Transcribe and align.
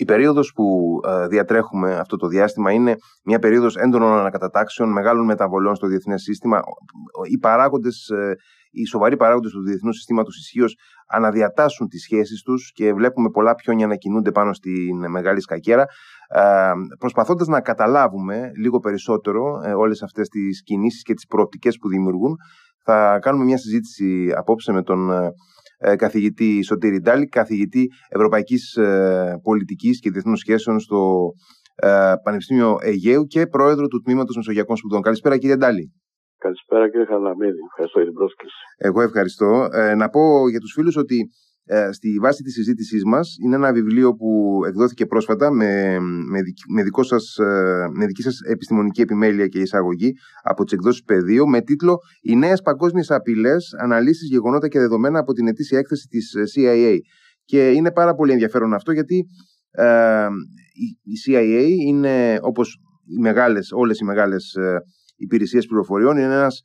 Η 0.00 0.04
περίοδος 0.04 0.52
που 0.54 0.64
ε, 1.06 1.26
διατρέχουμε 1.26 1.96
αυτό 1.96 2.16
το 2.16 2.26
διάστημα 2.26 2.72
είναι 2.72 2.96
μια 3.24 3.38
περίοδος 3.38 3.76
έντονων 3.76 4.18
ανακατατάξεων, 4.18 4.92
μεγάλων 4.92 5.24
μεταβολών 5.24 5.74
στο 5.74 5.86
διεθνές 5.86 6.22
σύστημα. 6.22 6.60
Οι 7.30 7.38
παράγοντες, 7.38 8.08
ε, 8.08 8.34
οι 8.70 8.84
σοβαροί 8.84 9.16
παράγοντες 9.16 9.50
του 9.52 9.62
διεθνούς 9.62 9.96
συστήματος 9.96 10.36
ισχύως 10.36 10.76
αναδιατάσσουν 11.08 11.88
τις 11.88 12.02
σχέσεις 12.02 12.42
τους 12.42 12.72
και 12.72 12.92
βλέπουμε 12.92 13.30
πολλά 13.30 13.54
πιόνια 13.54 13.86
να 13.86 13.94
κινούνται 13.94 14.30
πάνω 14.30 14.52
στην 14.52 15.10
μεγάλη 15.10 15.40
σκακέρα 15.40 15.84
ε, 16.28 16.72
προσπαθώντας 16.98 17.46
να 17.46 17.60
καταλάβουμε 17.60 18.50
λίγο 18.56 18.78
περισσότερο 18.78 19.60
όλες 19.76 20.02
αυτές 20.02 20.28
τις 20.28 20.62
κινήσεις 20.62 21.02
και 21.02 21.14
τις 21.14 21.26
προοπτικές 21.26 21.76
που 21.76 21.88
δημιουργούν 21.88 22.36
θα 22.90 23.18
κάνουμε 23.18 23.44
μια 23.44 23.58
συζήτηση 23.58 24.32
απόψε 24.36 24.72
με 24.72 24.82
τον 24.82 25.10
ε, 25.10 25.30
καθηγητή 25.96 26.62
Σωτήρη 26.62 27.00
Ντάλη, 27.00 27.26
καθηγητή 27.26 27.88
Ευρωπαϊκής 28.08 28.76
ε, 28.76 29.40
Πολιτικής 29.42 30.00
και 30.00 30.10
Διεθνών 30.10 30.36
Σχέσεων 30.36 30.80
στο 30.80 31.30
ε, 31.76 32.12
Πανεπιστήμιο 32.22 32.76
Αιγαίου 32.80 33.24
και 33.24 33.46
πρόεδρο 33.46 33.86
του 33.86 34.00
Τμήματος 34.00 34.36
Μεσογειακών 34.36 34.76
Σπουδών. 34.76 35.02
Καλησπέρα 35.02 35.38
κύριε 35.38 35.56
Ντάλη. 35.56 35.92
Καλησπέρα 36.38 36.90
κύριε 36.90 37.06
Χαλαμίδη. 37.06 37.62
Ευχαριστώ 37.70 37.98
για 37.98 38.08
την 38.08 38.16
πρόσκληση. 38.18 38.56
Εγώ 38.76 39.00
ευχαριστώ. 39.02 39.68
να 39.96 40.08
πω 40.08 40.48
για 40.48 40.60
τους 40.60 40.72
φίλους 40.72 40.96
ότι 40.96 41.28
ε, 41.70 41.92
στη 41.92 42.18
βάση 42.20 42.42
της 42.42 42.52
συζήτησής 42.52 43.04
μας 43.04 43.36
είναι 43.44 43.54
ένα 43.54 43.72
βιβλίο 43.72 44.14
που 44.14 44.60
εκδόθηκε 44.66 45.06
πρόσφατα 45.06 45.50
με, 45.50 45.98
με, 46.00 46.40
με, 46.68 46.82
δικό 46.82 47.02
σας, 47.02 47.36
ε, 47.36 47.88
με 47.92 48.06
δική 48.06 48.22
σας 48.22 48.40
επιστημονική 48.40 49.00
επιμέλεια 49.00 49.46
και 49.46 49.60
εισαγωγή 49.60 50.12
από 50.42 50.64
τις 50.64 50.72
εκδόσεις 50.72 51.02
πεδίο 51.02 51.48
με 51.48 51.60
τίτλο 51.60 51.98
«Οι 52.22 52.36
νέες 52.36 52.60
παγκόσμιες 52.60 53.10
απειλές, 53.10 53.74
αναλύσεις, 53.80 54.28
γεγονότα 54.28 54.68
και 54.68 54.78
δεδομένα 54.78 55.18
από 55.18 55.32
την 55.32 55.46
ετήσια 55.46 55.78
έκθεση 55.78 56.06
της 56.06 56.34
ε, 56.34 56.42
CIA». 56.54 56.96
Και 57.44 57.70
είναι 57.70 57.92
πάρα 57.92 58.14
πολύ 58.14 58.32
ενδιαφέρον 58.32 58.74
αυτό 58.74 58.92
γιατί 58.92 59.26
ε, 59.70 60.26
η, 61.02 61.12
CIA 61.26 61.68
είναι 61.86 62.38
όπως 62.40 62.78
οι 63.16 63.20
μεγάλες, 63.20 63.68
όλες 63.72 63.98
οι 63.98 64.04
μεγάλες 64.04 64.54
ε, 64.54 64.80
υπηρεσίες 65.16 65.66
πληροφοριών 65.66 66.16
είναι 66.16 66.34
ένας 66.34 66.56
ε, 66.56 66.62
ε, 66.62 66.64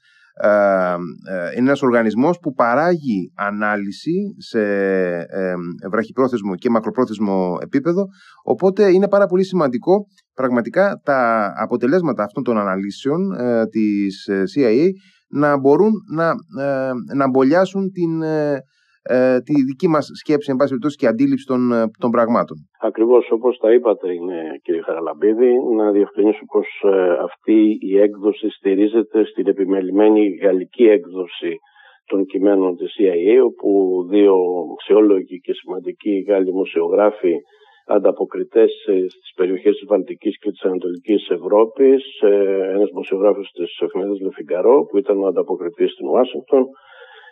είναι 1.57 1.67
ένας 1.67 1.81
οργανισμός 1.81 2.39
που 2.39 2.53
παράγει 2.53 3.31
ανάλυση 3.35 4.35
σε 4.37 4.61
ε, 4.61 5.53
βραχυπρόθεσμο 5.89 6.55
και 6.55 6.69
μακροπρόθεσμο 6.69 7.57
επίπεδο. 7.61 8.05
Οπότε 8.43 8.91
είναι 8.91 9.07
πάρα 9.07 9.25
πολύ 9.25 9.43
σημαντικό 9.43 10.05
πραγματικά 10.33 11.01
τα 11.03 11.51
αποτελέσματα 11.57 12.23
αυτών 12.23 12.43
των 12.43 12.57
αναλύσεων 12.57 13.19
της 13.69 14.29
CIA 14.55 14.87
να 15.27 15.57
μπορούν 15.59 15.91
να, 16.15 16.33
να 17.15 17.29
μπολιάσουν 17.29 17.91
την 17.91 18.21
ε, 19.05 19.39
τη 19.47 19.53
δική 19.69 19.87
μας 19.87 20.05
σκέψη, 20.21 20.47
εν 20.51 20.57
πάση 20.57 20.69
περιπτώσει, 20.69 20.97
και 20.97 21.07
αντίληψη 21.07 21.45
των, 21.45 21.71
ε, 21.71 21.91
των 21.99 22.09
πραγμάτων. 22.11 22.57
Ακριβώς 22.79 23.31
όπως 23.31 23.57
τα 23.57 23.73
είπατε, 23.73 24.13
είναι, 24.13 24.39
κύριε 24.63 24.81
Χαραλαμπίδη, 24.81 25.51
να 25.75 25.91
διευκρινίσω 25.91 26.43
πως 26.53 26.67
ε, 26.83 27.17
αυτή 27.27 27.77
η 27.79 27.99
έκδοση 27.99 28.49
στηρίζεται 28.49 29.25
στην 29.25 29.47
επιμελημένη 29.47 30.23
γαλλική 30.43 30.83
έκδοση 30.83 31.53
των 32.05 32.25
κειμένων 32.25 32.75
της 32.75 32.95
CIA, 32.97 33.35
όπου 33.45 33.69
δύο 34.09 34.35
αξιόλογοι 34.73 35.39
και 35.39 35.53
σημαντικοί 35.53 36.25
Γάλλοι 36.27 36.45
δημοσιογράφοι 36.45 37.35
ανταποκριτές 37.85 38.71
στις 39.15 39.31
περιοχές 39.35 39.73
της 39.77 39.87
Βαλτικής 39.87 40.37
και 40.39 40.51
της 40.51 40.61
Ανατολικής 40.61 41.29
Ευρώπης, 41.29 42.03
ένας 42.73 42.89
δημοσιογράφος 42.89 43.51
της 43.51 43.79
εφημερίδας 43.79 44.19
Λεφιγκαρό, 44.19 44.85
που 44.85 44.97
ήταν 44.97 45.23
ο 45.23 45.27
ανταποκριτής 45.27 45.91
στην 45.91 46.07
Ουάσιγκτον, 46.07 46.65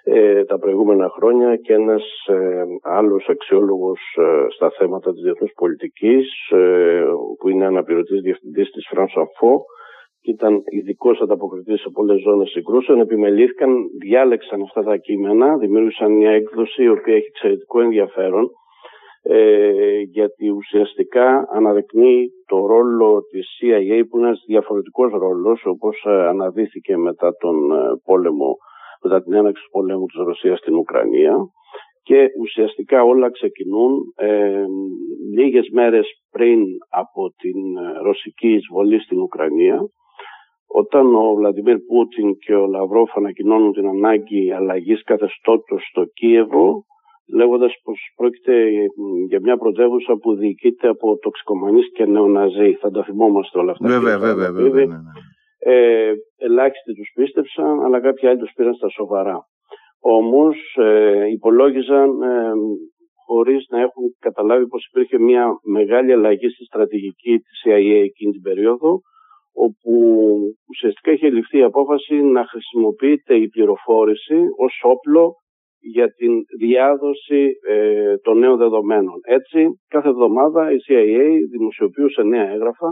ε, 0.03 0.43
τα 0.43 0.59
προηγούμενα 0.59 1.09
χρόνια 1.09 1.55
και 1.55 1.73
ένας 1.73 2.03
ε, 2.27 2.63
άλλος 2.81 3.27
αξιόλογος 3.29 3.99
ε, 4.17 4.45
στα 4.49 4.69
θέματα 4.77 5.13
της 5.13 5.21
διεθνούς 5.21 5.51
πολιτικής 5.55 6.49
ε, 6.49 7.03
που 7.39 7.49
είναι 7.49 7.65
αναπληρωτής 7.65 8.21
διευθυντής 8.21 8.69
της 8.71 8.89
France 8.91 9.21
Info 9.21 9.53
και 10.21 10.31
ήταν 10.31 10.61
ειδικός 10.65 11.21
ανταποκριτής 11.21 11.81
σε 11.81 11.89
πολλές 11.89 12.21
ζώνες 12.21 12.49
συγκρούσεων 12.49 12.99
επιμελήθηκαν, 12.99 13.75
διάλεξαν 13.99 14.61
αυτά 14.61 14.83
τα 14.83 14.97
κείμενα 14.97 15.57
δημιούργησαν 15.57 16.11
μια 16.11 16.31
έκδοση 16.31 16.83
η 16.83 16.89
οποία 16.89 17.15
έχει 17.15 17.27
εξαιρετικό 17.27 17.81
ενδιαφέρον 17.81 18.49
ε, 19.23 19.99
γιατί 19.99 20.49
ουσιαστικά 20.49 21.47
αναδεικνύει 21.51 22.29
το 22.45 22.65
ρόλο 22.65 23.21
της 23.31 23.47
CIA 23.59 24.01
που 24.09 24.17
είναι 24.17 24.27
ένας 24.27 24.43
διαφορετικός 24.47 25.11
ρόλος 25.11 25.65
όπως 25.65 26.05
αναδύθηκε 26.05 26.97
μετά 26.97 27.35
τον 27.39 27.55
πόλεμο 28.05 28.57
μετά 29.03 29.23
την 29.23 29.33
έναξη 29.33 29.63
του 29.63 29.69
πολέμου 29.69 30.05
της 30.05 30.21
Ρωσίας 30.25 30.59
στην 30.59 30.75
Ουκρανία 30.75 31.35
και 32.03 32.27
ουσιαστικά 32.39 33.03
όλα 33.03 33.31
ξεκινούν 33.31 34.13
ε, 34.15 34.63
λίγες 35.33 35.69
μέρες 35.71 36.07
πριν 36.31 36.59
από 36.89 37.33
την 37.37 37.77
ε, 37.77 37.99
ρωσική 38.01 38.51
εισβολή 38.53 38.99
στην 38.99 39.19
Ουκρανία 39.19 39.79
όταν 40.67 41.15
ο 41.15 41.33
Βλαντιμίρ 41.33 41.77
Πούτιν 41.79 42.37
και 42.37 42.53
ο 42.53 42.65
Λαυρόφ 42.67 43.17
ανακοινώνουν 43.17 43.71
την 43.73 43.87
ανάγκη 43.87 44.51
αλλαγής 44.51 45.03
καθεστώτος 45.03 45.87
στο 45.89 46.05
Κίεβο 46.05 46.85
λέγοντας 47.33 47.73
πως 47.83 48.13
πρόκειται 48.15 48.53
για 49.27 49.39
μια 49.41 49.57
πρωτεύουσα 49.57 50.15
που 50.15 50.35
διοικείται 50.35 50.87
από 50.87 51.17
τοξικομανείς 51.17 51.91
και 51.91 52.05
νεοναζί. 52.05 52.73
Θα 52.73 52.91
τα 52.91 53.03
θυμόμαστε 53.03 53.59
όλα 53.59 53.71
αυτά. 53.71 53.87
Βέβαια, 53.87 54.19
βέβαια, 54.19 54.51
βέβαια. 54.51 54.85
Ναι, 54.85 54.95
ναι. 54.95 55.11
Ε, 55.63 56.11
ελάχιστοι 56.37 56.93
τους 56.93 57.11
πίστεψαν, 57.15 57.83
αλλά 57.85 57.99
κάποιοι 58.01 58.27
άλλοι 58.27 58.37
τους 58.37 58.53
πήραν 58.55 58.73
στα 58.73 58.89
σοβαρά. 58.89 59.37
Όμως 59.99 60.55
ε, 60.77 61.25
υπολόγιζαν 61.31 62.21
ε, 62.21 62.51
χωρίς 63.25 63.65
να 63.69 63.79
έχουν 63.81 64.03
καταλάβει 64.19 64.67
πως 64.67 64.87
υπήρχε 64.89 65.19
μια 65.19 65.45
μεγάλη 65.63 66.11
αλλαγή 66.11 66.49
στη 66.49 66.63
στρατηγική 66.63 67.37
της 67.37 67.61
CIA 67.65 68.03
εκείνη 68.03 68.31
την 68.31 68.41
περίοδο, 68.41 68.99
όπου 69.53 69.93
ουσιαστικά 70.69 71.11
είχε 71.11 71.29
ληφθεί 71.29 71.57
η 71.57 71.63
απόφαση 71.63 72.15
να 72.15 72.45
χρησιμοποιείται 72.45 73.35
η 73.35 73.47
πληροφόρηση 73.47 74.39
ως 74.57 74.81
όπλο 74.83 75.33
για 75.79 76.07
την 76.13 76.31
διάδοση 76.59 77.51
ε, 77.67 78.17
των 78.17 78.37
νέων 78.37 78.57
δεδομένων. 78.57 79.19
Έτσι, 79.21 79.67
κάθε 79.87 80.09
εβδομάδα 80.09 80.71
η 80.71 80.77
CIA 80.87 81.25
δημοσιοποιούσε 81.51 82.21
νέα 82.23 82.49
έγγραφα 82.51 82.89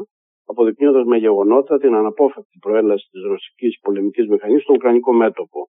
αποδεικνύοντας 0.51 1.05
με 1.05 1.17
γεγονότα 1.17 1.77
την 1.77 1.93
αναπόφευκτη 1.95 2.57
προέλαση 2.61 3.05
της 3.11 3.21
ρωσικής 3.31 3.79
πολεμικής 3.81 4.27
μηχανής 4.27 4.61
στο 4.61 4.73
Ουκρανικό 4.73 5.11
μέτωπο. 5.13 5.59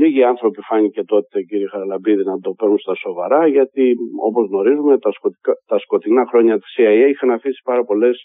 Λίγοι 0.00 0.22
άνθρωποι 0.22 0.60
φάνηκε 0.68 1.02
τότε, 1.04 1.42
κύριε 1.42 1.68
Χαραλαμπίδη, 1.68 2.24
να 2.24 2.38
το 2.38 2.50
παίρνουν 2.58 2.78
στα 2.78 2.94
σοβαρά, 2.94 3.46
γιατί 3.46 3.94
όπως 4.28 4.48
γνωρίζουμε, 4.48 4.98
τα, 4.98 5.10
τα 5.66 5.78
σκοτεινά 5.78 6.26
χρόνια 6.30 6.58
της 6.58 6.74
CIA 6.76 7.06
είχαν 7.08 7.30
αφήσει 7.30 7.60
πάρα 7.64 7.84
πολλές 7.84 8.16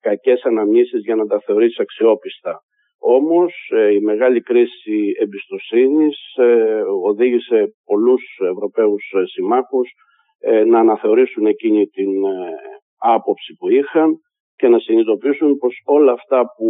κακές 0.00 0.42
αναμνήσεις 0.42 1.00
για 1.04 1.14
να 1.14 1.26
τα 1.26 1.40
θεωρήσει 1.40 1.82
αξιόπιστα. 1.82 2.60
Όμως 3.00 3.70
ε, 3.74 3.92
η 3.92 4.00
μεγάλη 4.00 4.40
κρίση 4.40 5.12
εμπιστοσύνης 5.20 6.16
ε, 6.36 6.82
οδήγησε 7.04 7.74
πολλούς 7.84 8.22
Ευρωπαίους 8.52 9.12
ε, 9.16 9.26
συμμάχους 9.26 9.90
να 10.66 10.78
αναθεωρήσουν 10.78 11.46
εκείνη 11.46 11.86
την 11.86 12.10
άποψη 12.98 13.54
που 13.58 13.68
είχαν 13.68 14.18
και 14.58 14.68
να 14.68 14.78
συνειδητοποιήσουν 14.78 15.56
πως 15.56 15.74
όλα 15.84 16.12
αυτά 16.12 16.44
που 16.56 16.68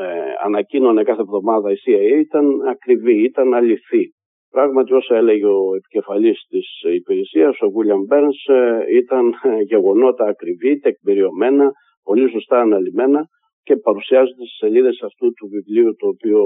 ε, 0.00 0.32
ανακοίνωνε 0.44 1.02
κάθε 1.02 1.20
εβδομάδα 1.20 1.70
η 1.72 1.76
CIA 1.84 2.18
ήταν 2.26 2.44
ακριβή, 2.74 3.22
ήταν 3.22 3.54
αληθή. 3.54 4.04
Πράγματι 4.50 4.92
όσα 4.94 5.16
έλεγε 5.16 5.46
ο 5.46 5.74
επικεφαλής 5.78 6.38
της 6.48 6.66
υπηρεσίας, 6.94 7.54
ο 7.60 7.66
William 7.76 8.02
Burns, 8.10 8.40
ε, 8.54 8.96
ήταν 8.96 9.34
γεγονότα 9.72 10.24
ακριβή, 10.24 10.78
τεκμηριωμένα, 10.78 11.72
πολύ 12.02 12.30
σωστά 12.30 12.60
αναλυμένα 12.60 13.20
και 13.62 13.76
παρουσιάζονται 13.76 14.44
στις 14.46 14.56
σελίδες 14.56 15.02
αυτού 15.02 15.26
του 15.32 15.46
βιβλίου 15.54 15.94
το 16.00 16.06
οποίο 16.08 16.40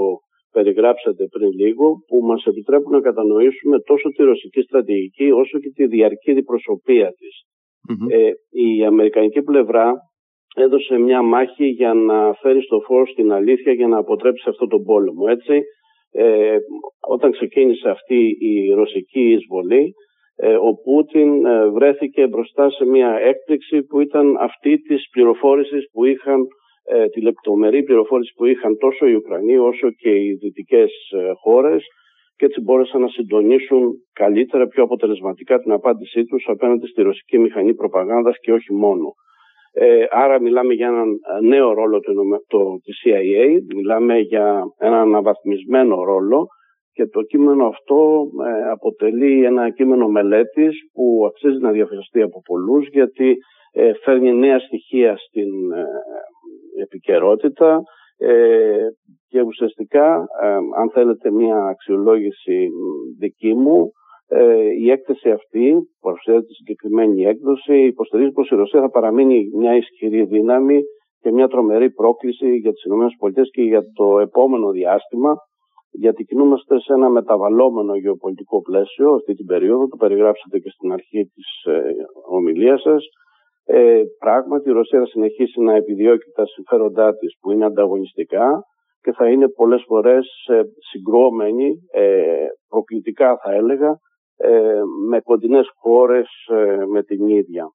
περιγράψατε 0.51 1.23
πριν 1.33 1.49
λίγο, 1.61 1.85
που 2.07 2.17
μας 2.29 2.45
επιτρέπουν 2.45 2.91
να 2.91 3.01
κατανοήσουμε 3.01 3.79
τόσο 3.79 4.09
τη 4.09 4.23
ρωσική 4.23 4.61
στρατηγική 4.61 5.31
όσο 5.31 5.59
και 5.59 5.69
τη 5.75 5.87
διαρκή 5.87 6.33
διπροσωπεία 6.33 7.09
της. 7.19 7.35
Ε, 8.09 8.31
η 8.49 8.85
αμερικανική 8.85 9.41
πλευρά 9.41 9.93
έδωσε 10.55 10.97
μια 10.97 11.21
μάχη 11.21 11.65
για 11.65 11.93
να 11.93 12.33
φέρει 12.33 12.61
στο 12.61 12.79
φως 12.79 13.13
την 13.15 13.31
αλήθεια 13.31 13.73
για 13.73 13.87
να 13.87 13.97
αποτρέψει 13.97 14.49
αυτό 14.49 14.67
τον 14.67 14.83
πόλεμο. 14.83 15.25
Έτσι, 15.29 15.61
ε, 16.11 16.57
όταν 17.07 17.31
ξεκίνησε 17.31 17.89
αυτή 17.89 18.37
η 18.39 18.73
ρωσική 18.73 19.31
εισβολή, 19.31 19.93
ε, 20.35 20.55
ο 20.55 20.73
Πούτιν 20.83 21.45
ε, 21.45 21.69
βρέθηκε 21.69 22.27
μπροστά 22.27 22.69
σε 22.69 22.85
μια 22.85 23.19
έκπληξη 23.21 23.83
που 23.83 23.99
ήταν 23.99 24.37
αυτή 24.39 24.77
της 24.77 25.09
πληροφόρησης 25.11 25.89
που 25.91 26.05
είχαν, 26.05 26.39
ε, 26.83 27.07
τη 27.07 27.21
λεπτομερή 27.21 27.83
πληροφόρηση 27.83 28.33
που 28.35 28.45
είχαν 28.45 28.77
τόσο 28.77 29.05
οι 29.07 29.13
Ουκρανοί 29.13 29.57
όσο 29.57 29.91
και 29.91 30.09
οι 30.09 30.33
δυτικές 30.41 30.91
ε, 31.11 31.31
χώρες 31.43 31.85
και 32.37 32.45
έτσι 32.45 32.61
μπόρεσαν 32.61 33.01
να 33.01 33.07
συντονίσουν 33.07 33.93
καλύτερα, 34.13 34.67
πιο 34.67 34.83
αποτελεσματικά 34.83 35.59
την 35.59 35.71
απάντησή 35.71 36.23
τους 36.23 36.45
απέναντι 36.47 36.87
στη 36.87 37.01
ρωσική 37.01 37.37
μηχανή 37.37 37.73
προπαγάνδας 37.73 38.39
και 38.39 38.51
όχι 38.51 38.73
μόνο. 38.73 39.13
Ε, 39.77 40.05
άρα 40.09 40.41
μιλάμε 40.41 40.73
για 40.73 40.87
έναν 40.87 41.09
ε, 41.09 41.47
νέο 41.47 41.73
ρόλο 41.73 41.99
του, 41.99 42.13
το, 42.47 42.79
της 42.83 43.01
CIA, 43.05 43.45
μιλάμε 43.75 44.19
για 44.19 44.63
έναν 44.77 44.99
αναβαθμισμένο 44.99 46.03
ρόλο 46.03 46.47
και 46.91 47.05
το 47.05 47.21
κείμενο 47.21 47.65
αυτό 47.67 48.25
ε, 48.47 48.69
αποτελεί 48.69 49.43
ένα 49.43 49.69
κείμενο 49.69 50.07
μελέτης 50.07 50.75
που 50.93 51.23
αξίζει 51.27 51.59
να 51.61 51.71
διαφερστεί 51.71 52.21
από 52.21 52.41
πολλούς 52.45 52.87
γιατί 52.87 53.35
φέρνει 54.03 54.33
νέα 54.33 54.59
στοιχεία 54.59 55.17
στην 55.17 55.51
επικαιρότητα 56.81 57.81
και 59.27 59.41
ουσιαστικά 59.41 60.25
αν 60.77 60.89
θέλετε 60.93 61.31
μια 61.31 61.57
αξιολόγηση 61.57 62.67
δική 63.19 63.53
μου 63.53 63.91
η 64.79 64.91
έκθεση 64.91 65.29
αυτή 65.29 65.71
που 65.73 65.99
παρουσιάζεται 66.01 66.45
τη 66.45 66.53
συγκεκριμένη 66.53 67.23
έκδοση 67.23 67.85
υποστηρίζει 67.85 68.31
πως 68.31 68.49
η 68.49 68.55
Ρωσία 68.55 68.81
θα 68.81 68.89
παραμείνει 68.89 69.49
μια 69.57 69.75
ισχυρή 69.75 70.25
δύναμη 70.25 70.81
και 71.19 71.31
μια 71.31 71.47
τρομερή 71.47 71.91
πρόκληση 71.91 72.55
για 72.55 72.71
τις 72.71 72.83
ΗΠΑ 72.83 73.41
και 73.51 73.61
για 73.61 73.81
το 73.93 74.19
επόμενο 74.19 74.71
διάστημα 74.71 75.35
γιατί 75.97 76.23
κινούμαστε 76.23 76.79
σε 76.79 76.93
ένα 76.93 77.09
μεταβαλλόμενο 77.09 77.95
γεωπολιτικό 77.95 78.61
πλαίσιο 78.61 79.13
αυτή 79.13 79.33
την 79.33 79.45
περίοδο, 79.45 79.87
το 79.87 79.95
περιγράψατε 79.97 80.59
και 80.59 80.69
στην 80.69 80.91
αρχή 80.91 81.31
της 81.33 81.73
ε, 81.73 81.93
ομιλίας 82.29 82.81
σας. 82.81 83.05
Ε, 83.65 84.01
πράγματι 84.19 84.69
η 84.69 84.71
Ρωσία 84.73 84.99
θα 84.99 85.05
συνεχίσει 85.05 85.61
να 85.61 85.75
επιδιώκει 85.75 86.31
τα 86.35 86.45
συμφέροντά 86.45 87.15
της 87.15 87.37
που 87.39 87.51
είναι 87.51 87.65
ανταγωνιστικά 87.65 88.63
και 89.01 89.11
θα 89.11 89.29
είναι 89.29 89.49
πολλές 89.49 89.83
φορές 89.87 90.27
ε, 90.47 90.61
συγκρόμενη, 90.91 91.75
ε, 91.91 92.45
προκλητικά 92.67 93.37
θα 93.43 93.53
έλεγα, 93.53 93.97
ε, 94.37 94.81
με 95.09 95.19
κοντινές 95.19 95.67
χώρες 95.75 96.27
ε, 96.47 96.85
με 96.85 97.03
την 97.03 97.27
ίδια. 97.27 97.69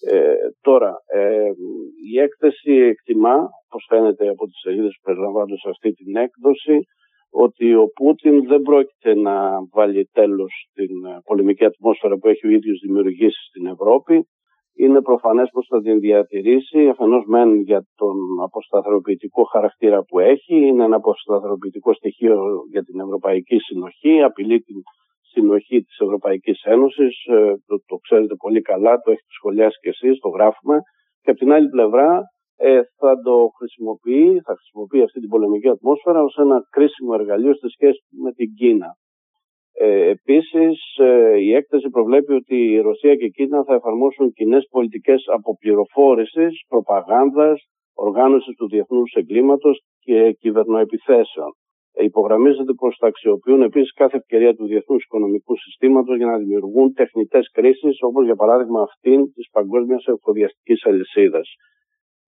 Ε, 0.00 0.34
τώρα, 0.60 0.94
ε, 1.06 1.50
η 2.12 2.18
έκθεση 2.18 2.72
εκτιμά, 2.72 3.36
όπως 3.66 3.84
φαίνεται 3.88 4.28
από 4.28 4.44
τις 4.46 4.58
σελίδες 4.60 4.92
που 4.96 5.02
περιλαμβάνονται 5.02 5.56
σε 5.56 5.68
αυτή 5.68 5.92
την 5.92 6.16
έκδοση, 6.16 6.78
ότι 7.30 7.74
ο 7.74 7.86
Πούτιν 7.94 8.46
δεν 8.46 8.60
πρόκειται 8.62 9.14
να 9.14 9.34
βάλει 9.72 10.08
τέλος 10.12 10.52
στην 10.70 11.04
ε, 11.04 11.18
πολεμική 11.24 11.64
ατμόσφαιρα 11.64 12.16
που 12.16 12.28
έχει 12.28 12.46
ο 12.46 12.50
ίδιος 12.50 12.78
δημιουργήσει 12.86 13.42
στην 13.48 13.66
Ευρώπη. 13.66 14.26
Είναι 14.76 15.02
προφανές 15.02 15.48
πως 15.52 15.66
θα 15.70 15.80
την 15.80 16.00
διατηρήσει, 16.00 16.88
αφενός 16.88 17.24
μεν 17.26 17.60
για 17.60 17.82
τον 17.96 18.16
αποσταθεροποιητικό 18.42 19.42
χαρακτήρα 19.44 20.02
που 20.02 20.18
έχει, 20.18 20.56
είναι 20.66 20.84
ένα 20.84 20.96
αποσταθεροποιητικό 20.96 21.94
στοιχείο 21.94 22.36
για 22.70 22.82
την 22.82 23.00
Ευρωπαϊκή 23.00 23.58
Συνοχή, 23.58 24.22
απειλεί 24.22 24.60
την 24.60 24.76
συνοχή 25.32 25.82
της 25.82 25.98
Ευρωπαϊκής 25.98 26.60
Ένωσης, 26.62 27.24
ε, 27.26 27.54
το, 27.66 27.74
το 27.86 27.96
ξέρετε 27.96 28.34
πολύ 28.34 28.60
καλά, 28.60 28.92
το 28.96 29.10
έχετε 29.10 29.32
σχολιάσει 29.38 29.78
και 29.82 29.88
εσείς, 29.88 30.18
το 30.18 30.28
γράφουμε. 30.28 30.76
Και 31.22 31.30
από 31.30 31.38
την 31.38 31.52
άλλη 31.52 31.68
πλευρά 31.68 32.20
ε, 32.56 32.80
θα 32.98 33.14
το 33.24 33.48
χρησιμοποιεί, 33.58 34.40
θα 34.46 34.54
χρησιμοποιεί 34.58 35.02
αυτή 35.02 35.20
την 35.20 35.28
πολεμική 35.28 35.68
ατμόσφαιρα 35.68 36.22
ως 36.22 36.36
ένα 36.36 36.60
κρίσιμο 36.70 37.12
εργαλείο 37.18 37.54
στη 37.54 37.68
σχέση 37.68 38.00
με 38.22 38.32
την 38.32 38.48
Κίνα. 38.54 38.90
Ε, 39.80 40.08
επίσης, 40.08 40.96
ε, 40.96 41.36
η 41.38 41.54
έκθεση 41.54 41.88
προβλέπει 41.88 42.32
ότι 42.32 42.56
η 42.56 42.80
Ρωσία 42.80 43.14
και 43.14 43.24
η 43.24 43.30
Κίνα 43.30 43.64
θα 43.64 43.74
εφαρμόσουν 43.74 44.32
κοινές 44.32 44.66
πολιτικές 44.70 45.22
αποπληροφόρησης, 45.26 46.64
προπαγάνδας, 46.68 47.62
οργάνωσης 47.94 48.56
του 48.56 48.68
διεθνούς 48.68 49.12
εγκλήματος 49.12 49.80
και 50.00 50.32
κυβερνοεπιθέσεων. 50.32 51.52
Υπογραμμίζεται 52.00 52.72
πως 52.72 52.96
θα 53.00 53.06
αξιοποιούν 53.06 53.62
επίσης 53.62 53.92
κάθε 53.92 54.16
ευκαιρία 54.16 54.54
του 54.54 54.66
διεθνούς 54.66 55.04
οικονομικού 55.04 55.56
συστήματος 55.56 56.16
για 56.16 56.26
να 56.26 56.38
δημιουργούν 56.38 56.92
τεχνητές 56.92 57.50
κρίσεις, 57.52 57.96
όπως 58.00 58.24
για 58.24 58.34
παράδειγμα 58.34 58.80
αυτήν 58.82 59.32
της 59.32 59.48
παγκόσμιας 59.50 60.04
εφοδιαστικής 60.06 60.84
αλυσίδας. 60.84 61.48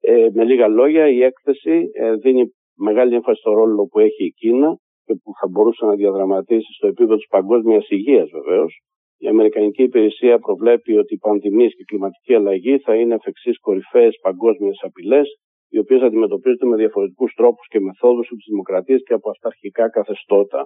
Ε, 0.00 0.26
με 0.32 0.44
λίγα 0.44 0.68
λόγια, 0.68 1.08
η 1.08 1.22
έκθεση 1.22 1.90
ε, 1.92 2.14
δίνει 2.14 2.44
μεγάλη 2.76 3.14
έμφαση 3.14 3.40
στο 3.40 3.52
ρόλο 3.52 3.86
που 3.90 3.98
έχει 3.98 4.24
η 4.24 4.30
Κίνα 4.30 4.76
και 5.04 5.14
που 5.22 5.30
θα 5.40 5.46
μπορούσε 5.50 5.84
να 5.84 5.94
διαδραματίσει 5.94 6.72
στο 6.72 6.86
επίπεδο 6.86 7.16
της 7.16 7.26
παγκόσμιας 7.26 7.88
υγείας 7.88 8.28
βεβαίως. 8.30 8.80
Η 9.18 9.26
Αμερικανική 9.26 9.82
Υπηρεσία 9.82 10.38
προβλέπει 10.38 10.96
ότι 10.96 11.14
οι 11.14 11.18
πανδημίε 11.18 11.66
και 11.66 11.82
η 11.84 11.84
κλιματική 11.84 12.34
αλλαγή 12.34 12.78
θα 12.78 12.94
είναι 12.94 13.14
εφ' 13.14 13.26
εξής 13.26 13.60
κορυφαίες 13.60 14.18
παγκόσμιες 14.22 14.78
απειλές 14.82 15.28
οι 15.70 15.78
οποίες 15.78 16.00
αντιμετωπίζονται 16.02 16.66
με 16.66 16.76
διαφορετικούς 16.76 17.32
τρόπους 17.34 17.66
και 17.68 17.80
μεθόδους 17.80 18.26
από 18.26 18.36
τις 18.36 18.50
δημοκρατίες 18.50 19.00
και 19.06 19.14
από 19.14 19.30
αυταρχικά 19.30 19.90
καθεστώτα. 19.90 20.60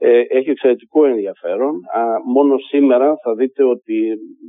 Ε, 0.00 0.20
έχει 0.28 0.50
εξαιρετικό 0.50 1.04
ενδιαφέρον. 1.04 1.74
Α, 1.98 2.02
μόνο 2.34 2.58
σήμερα 2.58 3.14
θα 3.22 3.34
δείτε 3.34 3.64
ότι 3.64 3.96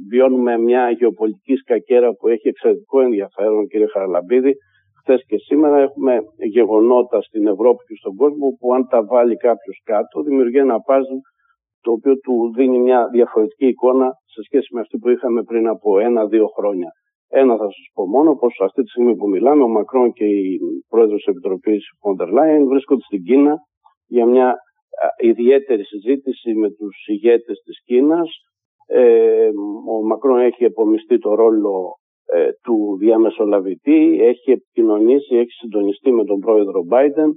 βιώνουμε 0.10 0.58
μια 0.58 0.90
γεωπολιτική 0.90 1.56
σκακέρα 1.56 2.14
που 2.14 2.28
έχει 2.28 2.48
εξαιρετικό 2.48 3.02
ενδιαφέρον, 3.02 3.68
κύριε 3.68 3.88
Χαραλαμπίδη. 3.88 4.54
Χθες 5.00 5.24
και 5.28 5.38
σήμερα 5.38 5.78
έχουμε 5.80 6.20
γεγονότα 6.38 7.22
στην 7.22 7.48
Ευρώπη 7.48 7.84
και 7.88 7.96
στον 7.96 8.16
κόσμο 8.16 8.48
που 8.60 8.74
αν 8.74 8.88
τα 8.88 9.06
βάλει 9.06 9.36
κάποιος 9.36 9.82
κάτω 9.84 10.22
δημιουργεί 10.22 10.58
ένα 10.58 10.80
πάζλ 10.80 11.16
το 11.82 11.92
οποίο 11.92 12.18
του 12.18 12.54
δίνει 12.56 12.80
μια 12.80 13.08
διαφορετική 13.12 13.68
εικόνα 13.68 14.08
σε 14.26 14.42
σχέση 14.44 14.68
με 14.74 14.80
αυτή 14.80 14.98
που 14.98 15.10
είχαμε 15.10 15.44
πριν 15.44 15.68
από 15.68 16.00
ένα-δύο 16.00 16.48
χρόνια. 16.48 16.90
Ένα 17.32 17.58
θα 17.58 17.64
σας 17.64 17.90
πω 17.94 18.08
μόνο, 18.08 18.36
πως 18.36 18.60
αυτή 18.64 18.82
τη 18.84 18.90
στιγμή 18.90 19.16
που 19.16 19.30
μιλάμε, 19.30 19.64
ο 19.64 19.68
Μακρόν 19.68 20.12
και 20.14 20.26
η 20.26 20.60
πρόεδρος 20.90 21.24
της 21.24 21.34
Επιτροπής 21.34 21.90
Φόντερ 22.00 22.30
Λάιν 22.30 22.68
βρίσκονται 22.68 23.02
στην 23.02 23.24
Κίνα 23.24 23.58
για 24.08 24.26
μια 24.26 24.56
ιδιαίτερη 25.18 25.84
συζήτηση 25.84 26.54
με 26.54 26.70
τους 26.70 27.08
ηγέτες 27.08 27.62
της 27.66 27.84
Κίνας. 27.84 28.30
Ε, 28.88 29.50
ο 29.90 30.06
Μακρόν 30.06 30.40
έχει 30.40 30.64
επομιστεί 30.64 31.18
το 31.18 31.34
ρόλο 31.34 31.96
ε, 32.26 32.50
του 32.64 32.98
διαμεσολαβητή, 33.00 34.18
έχει 34.22 34.52
επικοινωνήσει, 34.52 35.36
έχει 35.36 35.52
συντονιστεί 35.52 36.12
με 36.12 36.24
τον 36.24 36.40
πρόεδρο 36.40 36.82
Biden 36.92 37.30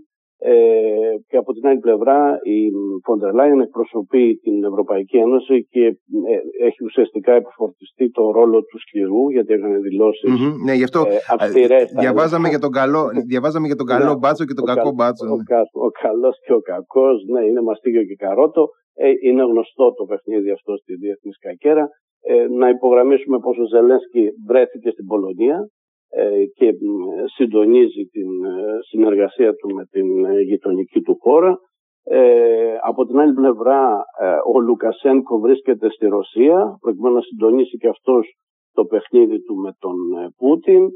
ε, 0.44 1.14
και 1.28 1.36
από 1.36 1.52
την 1.52 1.66
άλλη 1.66 1.78
πλευρά 1.78 2.38
η 2.42 2.58
Φόντερ 3.04 3.32
Λάιν 3.34 3.60
εκπροσωπεί 3.60 4.24
την 4.44 4.64
Ευρωπαϊκή 4.64 5.16
Ένωση 5.16 5.66
και 5.70 5.84
ε, 6.32 6.66
έχει 6.66 6.84
ουσιαστικά 6.84 7.32
επιφορτιστεί 7.32 8.10
το 8.10 8.30
ρόλο 8.30 8.58
του 8.62 8.78
σκληρού 8.80 9.30
γιατί 9.30 9.52
έκανε 9.52 9.78
δηλώσεις. 9.78 10.30
Mm-hmm, 10.30 10.54
ναι, 10.64 10.72
γι' 10.72 10.82
αυτό 10.82 11.00
ε, 11.08 11.84
διαβάζαμε, 12.00 12.48
για 12.48 12.58
τον 12.58 12.72
καλό, 12.72 13.10
διαβάζαμε 13.26 13.66
για 13.66 13.76
τον 13.76 13.86
καλό 13.86 14.12
ναι, 14.12 14.18
μπάτσο 14.20 14.44
και 14.44 14.54
τον 14.54 14.64
κακό 14.64 14.90
μπάτσο. 14.92 15.26
Ο, 15.26 15.36
ναι. 15.36 15.56
ο, 15.72 15.84
ο 15.86 15.90
καλός 16.04 16.36
και 16.44 16.52
ο 16.52 16.60
κακός, 16.60 17.16
ναι, 17.32 17.40
είναι 17.48 17.62
μαστίγιο 17.62 18.04
και 18.04 18.16
καρότο. 18.24 18.68
Ε, 18.94 19.10
είναι 19.26 19.42
γνωστό 19.42 19.92
το 19.98 20.04
παιχνίδι 20.04 20.50
αυτό 20.50 20.76
στη 20.76 20.94
διεθνής 20.94 21.38
κακέρα. 21.38 21.88
Ε, 22.24 22.46
να 22.60 22.68
υπογραμμίσουμε 22.68 23.38
πως 23.38 23.58
ο 23.58 23.66
Ζελένσκι 23.72 24.24
βρέθηκε 24.46 24.90
στην 24.90 25.06
Πολωνία 25.06 25.56
ε, 25.56 25.81
και 26.54 26.74
συντονίζει 27.34 28.04
την 28.04 28.44
ε, 28.44 28.78
συνεργασία 28.88 29.54
του 29.54 29.74
με 29.74 29.84
την 29.84 30.24
ε, 30.24 30.40
γειτονική 30.40 31.00
του 31.00 31.16
χώρα. 31.20 31.58
από 32.82 33.06
την 33.06 33.18
άλλη 33.18 33.32
πλευρά 33.32 34.04
ο 34.54 34.60
Λουκασένκο 34.60 35.38
βρίσκεται 35.38 35.90
στη 35.90 36.06
Ρωσία 36.06 36.76
προκειμένου 36.80 37.14
να 37.14 37.20
συντονίσει 37.20 37.76
και 37.76 37.88
αυτός 37.88 38.34
το 38.72 38.84
παιχνίδι 38.84 39.42
του 39.42 39.54
με 39.54 39.72
τον 39.78 39.96
Πούτιν. 40.36 40.88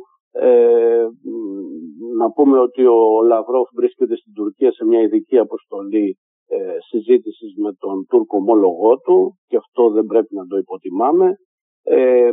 να 2.18 2.30
πούμε 2.34 2.58
ότι 2.58 2.86
ο 2.86 3.22
Λαυρόφ 3.26 3.68
βρίσκεται 3.74 4.16
στην 4.16 4.32
Τουρκία 4.32 4.72
σε 4.72 4.84
μια 4.84 5.00
ειδική 5.00 5.38
αποστολή 5.38 6.16
συζήτησης 6.88 7.54
με 7.56 7.72
τον 7.78 8.06
Τούρκο 8.08 8.36
ομόλογό 8.36 8.96
του 9.04 9.38
και 9.46 9.56
αυτό 9.56 9.90
δεν 9.90 10.04
πρέπει 10.04 10.34
να 10.34 10.46
το 10.46 10.56
υποτιμάμε. 10.56 11.28
Ε, 11.88 12.30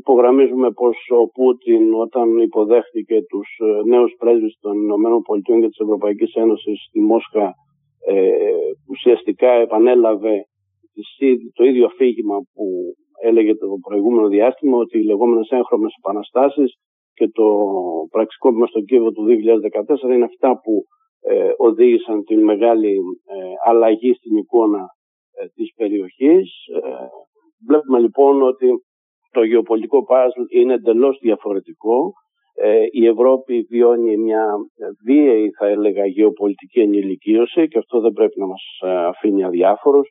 υπογραμμίζουμε 0.00 0.70
πως 0.70 0.96
ο 1.20 1.28
Πούτιν 1.28 1.94
όταν 1.94 2.38
υποδέχτηκε 2.38 3.16
τους 3.30 3.48
ε, 3.58 3.88
νέους 3.88 4.14
πρέσβεις 4.18 4.54
των 4.60 4.74
Ηνωμένων 4.82 5.22
Πολιτειών 5.22 5.60
και 5.60 5.68
της 5.68 5.78
Ευρωπαϊκής 5.78 6.34
Ένωσης 6.34 6.78
στη 6.88 7.00
Μόσχα 7.00 7.54
ε, 8.06 8.30
ουσιαστικά 8.88 9.50
επανέλαβε 9.50 10.44
το 11.54 11.64
ίδιο 11.64 11.86
αφήγημα 11.86 12.36
που 12.54 12.64
έλεγε 13.22 13.54
το 13.54 13.66
προηγούμενο 13.88 14.28
διάστημα 14.28 14.76
ότι 14.76 14.98
οι 14.98 15.04
λεγόμενες 15.04 15.48
έγχρωμες 15.50 15.94
επαναστάσεις 15.98 16.70
και 17.14 17.28
το 17.28 17.46
πραξικόπημα 18.10 18.66
στο 18.66 18.80
Κίεβο 18.80 19.10
του 19.12 19.24
2014 20.04 20.14
είναι 20.14 20.24
αυτά 20.24 20.60
που 20.62 20.84
ε, 21.28 21.52
οδήγησαν 21.56 22.24
την 22.24 22.44
μεγάλη 22.44 22.94
ε, 23.24 23.70
αλλαγή 23.70 24.12
στην 24.14 24.36
εικόνα 24.36 24.86
ε, 25.38 25.46
της 25.54 25.72
περιοχής. 25.76 26.50
Βλέπουμε 27.66 27.98
λοιπόν 27.98 28.42
ότι 28.42 28.66
το 29.36 29.42
γεωπολιτικό 29.42 30.04
πάζλ 30.04 30.42
είναι 30.48 30.74
εντελώς 30.74 31.18
διαφορετικό. 31.20 32.12
Ε, 32.54 32.84
η 32.90 33.06
Ευρώπη 33.06 33.66
βιώνει 33.70 34.16
μια 34.16 34.44
βίαιη 35.06 35.50
θα 35.58 35.66
έλεγα 35.66 36.06
γεωπολιτική 36.06 36.80
ενηλικίωση 36.80 37.68
και 37.68 37.78
αυτό 37.78 38.00
δεν 38.00 38.12
πρέπει 38.12 38.40
να 38.40 38.46
μας 38.46 38.62
ε, 38.80 39.06
αφήνει 39.12 39.44
αδιάφορος. 39.44 40.08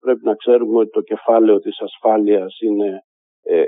Πρέπει 0.00 0.24
να 0.24 0.34
ξέρουμε 0.34 0.78
ότι 0.78 0.90
το 0.90 1.00
κεφάλαιο 1.00 1.58
της 1.58 1.80
ασφάλειας 1.80 2.60
είναι 2.60 3.02
ε, 3.42 3.64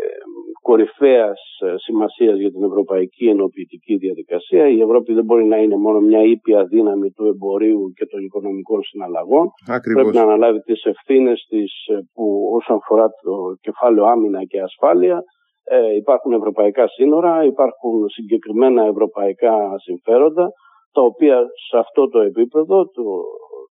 κορυφαίας 0.68 1.40
ε, 1.60 1.74
σημασίας 1.76 2.38
για 2.38 2.50
την 2.50 2.62
ευρωπαϊκή 2.64 3.26
ενοποιητική 3.28 3.96
διαδικασία. 3.96 4.68
Η 4.68 4.80
Ευρώπη 4.80 5.12
δεν 5.12 5.24
μπορεί 5.24 5.44
να 5.44 5.56
είναι 5.56 5.76
μόνο 5.76 5.98
μια 6.00 6.22
ήπια 6.22 6.64
δύναμη 6.64 7.10
του 7.10 7.24
εμπορίου 7.26 7.92
και 7.96 8.06
των 8.06 8.20
οικονομικών 8.24 8.82
συναλλαγών. 8.82 9.46
Ακριβώς. 9.68 10.02
Πρέπει 10.02 10.16
να 10.16 10.22
αναλάβει 10.22 10.60
τις 10.60 10.84
ευθύνες 10.84 11.46
της 11.48 11.70
ε, 11.86 11.98
που 12.14 12.24
όσον 12.58 12.76
αφορά 12.76 13.06
το 13.22 13.34
κεφάλαιο 13.60 14.04
άμυνα 14.04 14.44
και 14.44 14.60
ασφάλεια 14.60 15.22
ε, 15.64 15.94
υπάρχουν 15.94 16.32
ευρωπαϊκά 16.32 16.88
σύνορα, 16.88 17.44
υπάρχουν 17.44 18.08
συγκεκριμένα 18.08 18.82
ευρωπαϊκά 18.84 19.54
συμφέροντα 19.84 20.48
τα 20.92 21.02
οποία 21.02 21.36
σε 21.70 21.78
αυτό 21.78 22.08
το 22.08 22.20
επίπεδο 22.20 22.76
το, 22.84 23.04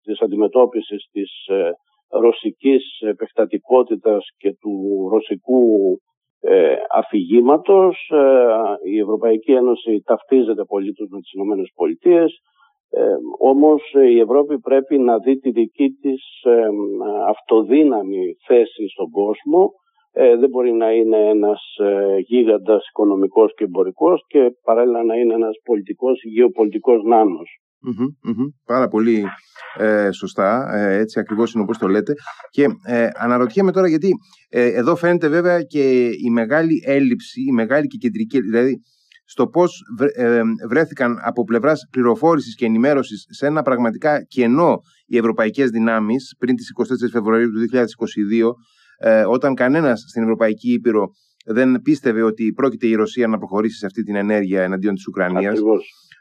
της 0.03 0.21
αντιμετώπισης 0.21 1.09
της 1.11 1.31
ρωσικής 2.21 2.99
επεκτατικότητας 2.99 4.27
και 4.37 4.51
του 4.61 5.07
ρωσικού 5.11 5.61
ε, 6.39 6.75
αφηγήματος. 6.91 8.11
Ε, 8.13 8.89
η 8.91 8.99
Ευρωπαϊκή 8.99 9.51
Ένωση 9.51 10.01
ταυτίζεται 10.05 10.63
πολύ 10.63 10.93
με 11.09 11.19
τις 11.19 11.33
Ηνωμένες 11.33 11.71
Πολιτείες. 11.75 12.39
Ε, 12.89 13.15
όμως 13.39 13.81
η 14.13 14.19
Ευρώπη 14.19 14.59
πρέπει 14.59 14.97
να 14.97 15.17
δει 15.17 15.39
τη 15.39 15.51
δική 15.51 15.89
της 15.89 16.41
ε, 16.43 16.67
αυτοδύναμη 17.27 18.35
θέση 18.47 18.87
στον 18.87 19.09
κόσμο. 19.09 19.71
Ε, 20.15 20.35
δεν 20.35 20.49
μπορεί 20.49 20.73
να 20.73 20.91
είναι 20.91 21.17
ένας 21.17 21.61
ε, 21.77 22.17
γίγαντας 22.17 22.87
οικονομικός 22.87 23.53
και 23.55 23.63
εμπορικός 23.63 24.25
και 24.27 24.51
παράλληλα 24.63 25.03
να 25.03 25.15
είναι 25.15 25.33
ένας 25.33 25.55
πολιτικός 25.63 26.23
γεωπολιτικός 26.23 27.03
νάνος. 27.03 27.49
Πάρα 28.65 28.87
πολύ 28.87 29.23
ε, 29.77 30.11
σωστά, 30.11 30.75
ε, 30.75 30.97
έτσι 30.97 31.19
ακριβώς 31.19 31.53
είναι 31.53 31.63
όπως 31.63 31.77
το 31.77 31.87
λέτε. 31.87 32.13
Και 32.49 32.67
ε, 32.85 33.07
αναρωτιέμαι 33.13 33.71
τώρα 33.71 33.87
γιατί 33.87 34.11
ε, 34.49 34.65
εδώ 34.65 34.95
φαίνεται 34.95 35.27
βέβαια 35.27 35.61
και 35.61 36.05
η 36.05 36.29
μεγάλη 36.31 36.83
έλλειψη, 36.85 37.41
η 37.41 37.51
μεγάλη 37.51 37.87
και 37.87 37.97
κεντρική, 37.97 38.41
δηλαδή 38.41 38.81
στο 39.25 39.47
πώς 39.47 39.81
βρέθηκαν 40.69 41.17
από 41.23 41.43
πλευράς 41.43 41.87
πληροφόρησης 41.91 42.55
και 42.55 42.65
ενημέρωσης 42.65 43.25
σε 43.29 43.45
ένα 43.45 43.61
πραγματικά 43.61 44.23
κενό 44.23 44.81
οι 45.05 45.17
ευρωπαϊκές 45.17 45.69
δυνάμεις 45.69 46.35
πριν 46.39 46.55
τις 46.55 46.71
24 47.05 47.09
Φεβρουαρίου 47.11 47.49
του 47.51 47.59
2022 49.19 49.27
όταν 49.27 49.53
κανένας 49.53 49.99
στην 50.09 50.23
Ευρωπαϊκή 50.23 50.73
Ήπειρο 50.73 51.07
δεν 51.45 51.81
πίστευε 51.81 52.21
ότι 52.21 52.51
πρόκειται 52.55 52.87
η 52.87 52.95
Ρωσία 52.95 53.27
να 53.27 53.37
προχωρήσει 53.37 53.77
σε 53.77 53.85
αυτή 53.85 54.03
την 54.03 54.15
ενέργεια 54.15 54.63
εναντίον 54.63 54.93
της 54.93 55.07
Ουκρανίας. 55.07 55.59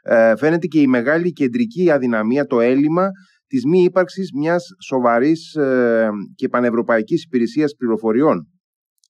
Ε, 0.03 0.35
φαίνεται 0.35 0.67
και 0.67 0.79
η 0.79 0.87
μεγάλη 0.87 1.31
κεντρική 1.31 1.91
αδυναμία, 1.91 2.45
το 2.45 2.59
έλλειμμα 2.59 3.09
της 3.47 3.65
μη 3.65 3.83
ύπαρξης 3.83 4.29
μιας 4.37 4.63
σοβαρής 4.85 5.55
ε, 5.55 6.09
και 6.35 6.47
πανευρωπαϊκής 6.47 7.23
υπηρεσίας 7.23 7.75
πληροφοριών. 7.77 8.47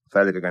Θα 0.09 0.19
έλεγα, 0.19 0.49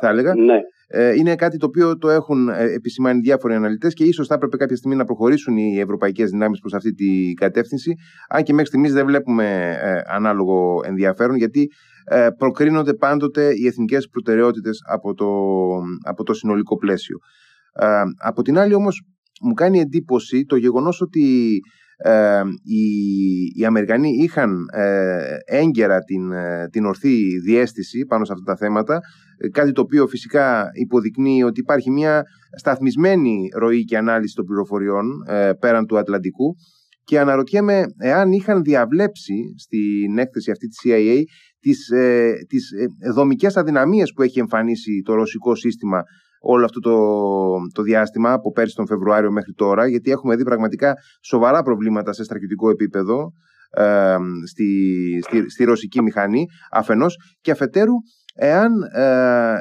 θα 0.00 0.08
έλεγα. 0.08 0.34
Ναι. 0.34 0.58
Ε, 0.86 1.14
είναι 1.14 1.34
κάτι 1.34 1.56
το 1.56 1.66
οποίο 1.66 1.98
το 1.98 2.10
έχουν 2.10 2.48
ε, 2.48 2.72
επισημάνει 2.72 3.20
διάφοροι 3.20 3.54
αναλυτές 3.54 3.94
και 3.94 4.04
ίσως 4.04 4.26
θα 4.26 4.34
έπρεπε 4.34 4.56
κάποια 4.56 4.76
στιγμή 4.76 4.96
να 4.96 5.04
προχωρήσουν 5.04 5.56
οι 5.56 5.78
ευρωπαϊκές 5.78 6.30
δυνάμεις 6.30 6.60
προς 6.60 6.74
αυτή 6.74 6.92
την 6.92 7.34
κατεύθυνση. 7.34 7.94
Αν 8.28 8.42
και 8.42 8.52
μέχρι 8.52 8.68
στιγμής 8.68 8.92
δεν 8.92 9.06
βλέπουμε 9.06 9.76
ε, 9.82 10.14
ανάλογο 10.14 10.80
ενδιαφέρον, 10.84 11.36
γιατί 11.36 11.68
ε, 12.04 12.28
προκρίνονται 12.38 12.94
πάντοτε 12.94 13.50
οι 13.54 13.66
εθνικές 13.66 14.08
προτεραιότητες 14.08 14.78
από 14.88 15.14
το, 15.14 15.26
από 16.02 16.24
το 16.24 16.34
συνολικό 16.34 16.76
πλαίσιο. 16.76 17.18
Ε, 17.72 18.02
από 18.22 18.42
την 18.42 18.58
άλλη, 18.58 18.74
όμως, 18.74 19.02
μου 19.44 19.52
κάνει 19.54 19.78
εντύπωση 19.78 20.44
το 20.44 20.56
γεγονός 20.56 21.00
ότι 21.00 21.58
ε, 21.96 22.40
οι, 22.62 22.84
οι 23.54 23.64
Αμερικανοί 23.64 24.08
είχαν 24.08 24.66
ε, 24.72 25.36
έγκαιρα 25.44 25.98
την, 25.98 26.32
ε, 26.32 26.68
την 26.70 26.84
ορθή 26.84 27.38
διέστηση 27.38 28.04
πάνω 28.04 28.24
σε 28.24 28.32
αυτά 28.32 28.44
τα 28.44 28.56
θέματα 28.56 29.00
ε, 29.36 29.48
κάτι 29.48 29.72
το 29.72 29.80
οποίο 29.80 30.06
φυσικά 30.06 30.68
υποδεικνύει 30.72 31.42
ότι 31.42 31.60
υπάρχει 31.60 31.90
μια 31.90 32.22
σταθμισμένη 32.56 33.48
ροή 33.56 33.84
και 33.84 33.96
ανάλυση 33.96 34.34
των 34.34 34.44
πληροφοριών 34.44 35.06
πέραν 35.60 35.86
του 35.86 35.98
Ατλαντικού. 35.98 36.56
Και 37.06 37.18
αναρωτιέμαι 37.18 37.84
εάν 37.98 38.32
είχαν 38.32 38.62
διαβλέψει 38.62 39.34
στην 39.56 40.18
έκθεση 40.18 40.50
αυτή 40.50 40.66
της 40.66 40.80
CIA 40.84 41.22
τις, 41.64 41.90
ε, 41.90 42.32
τις 42.48 42.70
δομικές 43.14 43.56
αδυναμίες 43.56 44.12
που 44.12 44.22
έχει 44.22 44.38
εμφανίσει 44.38 45.02
το 45.04 45.14
ρωσικό 45.14 45.54
σύστημα 45.54 46.02
όλο 46.44 46.64
αυτό 46.64 46.80
το, 46.80 46.96
το 47.72 47.82
διάστημα 47.82 48.32
από 48.32 48.50
πέρσι 48.50 48.74
τον 48.74 48.86
Φεβρουάριο 48.86 49.32
μέχρι 49.32 49.52
τώρα, 49.52 49.86
γιατί 49.88 50.10
έχουμε 50.10 50.36
δει 50.36 50.42
πραγματικά 50.42 50.94
σοβαρά 51.22 51.62
προβλήματα 51.62 52.12
σε 52.12 52.24
στρατιωτικό 52.24 52.70
επίπεδο 52.70 53.32
ε, 53.70 54.16
στη, 54.46 54.68
στη, 55.22 55.50
στη, 55.50 55.64
ρωσική 55.64 56.02
μηχανή, 56.02 56.46
αφενός, 56.70 57.16
και 57.40 57.50
αφετέρου, 57.50 57.94
εάν 58.34 58.72
ε, 58.94 59.02
ε, 59.52 59.56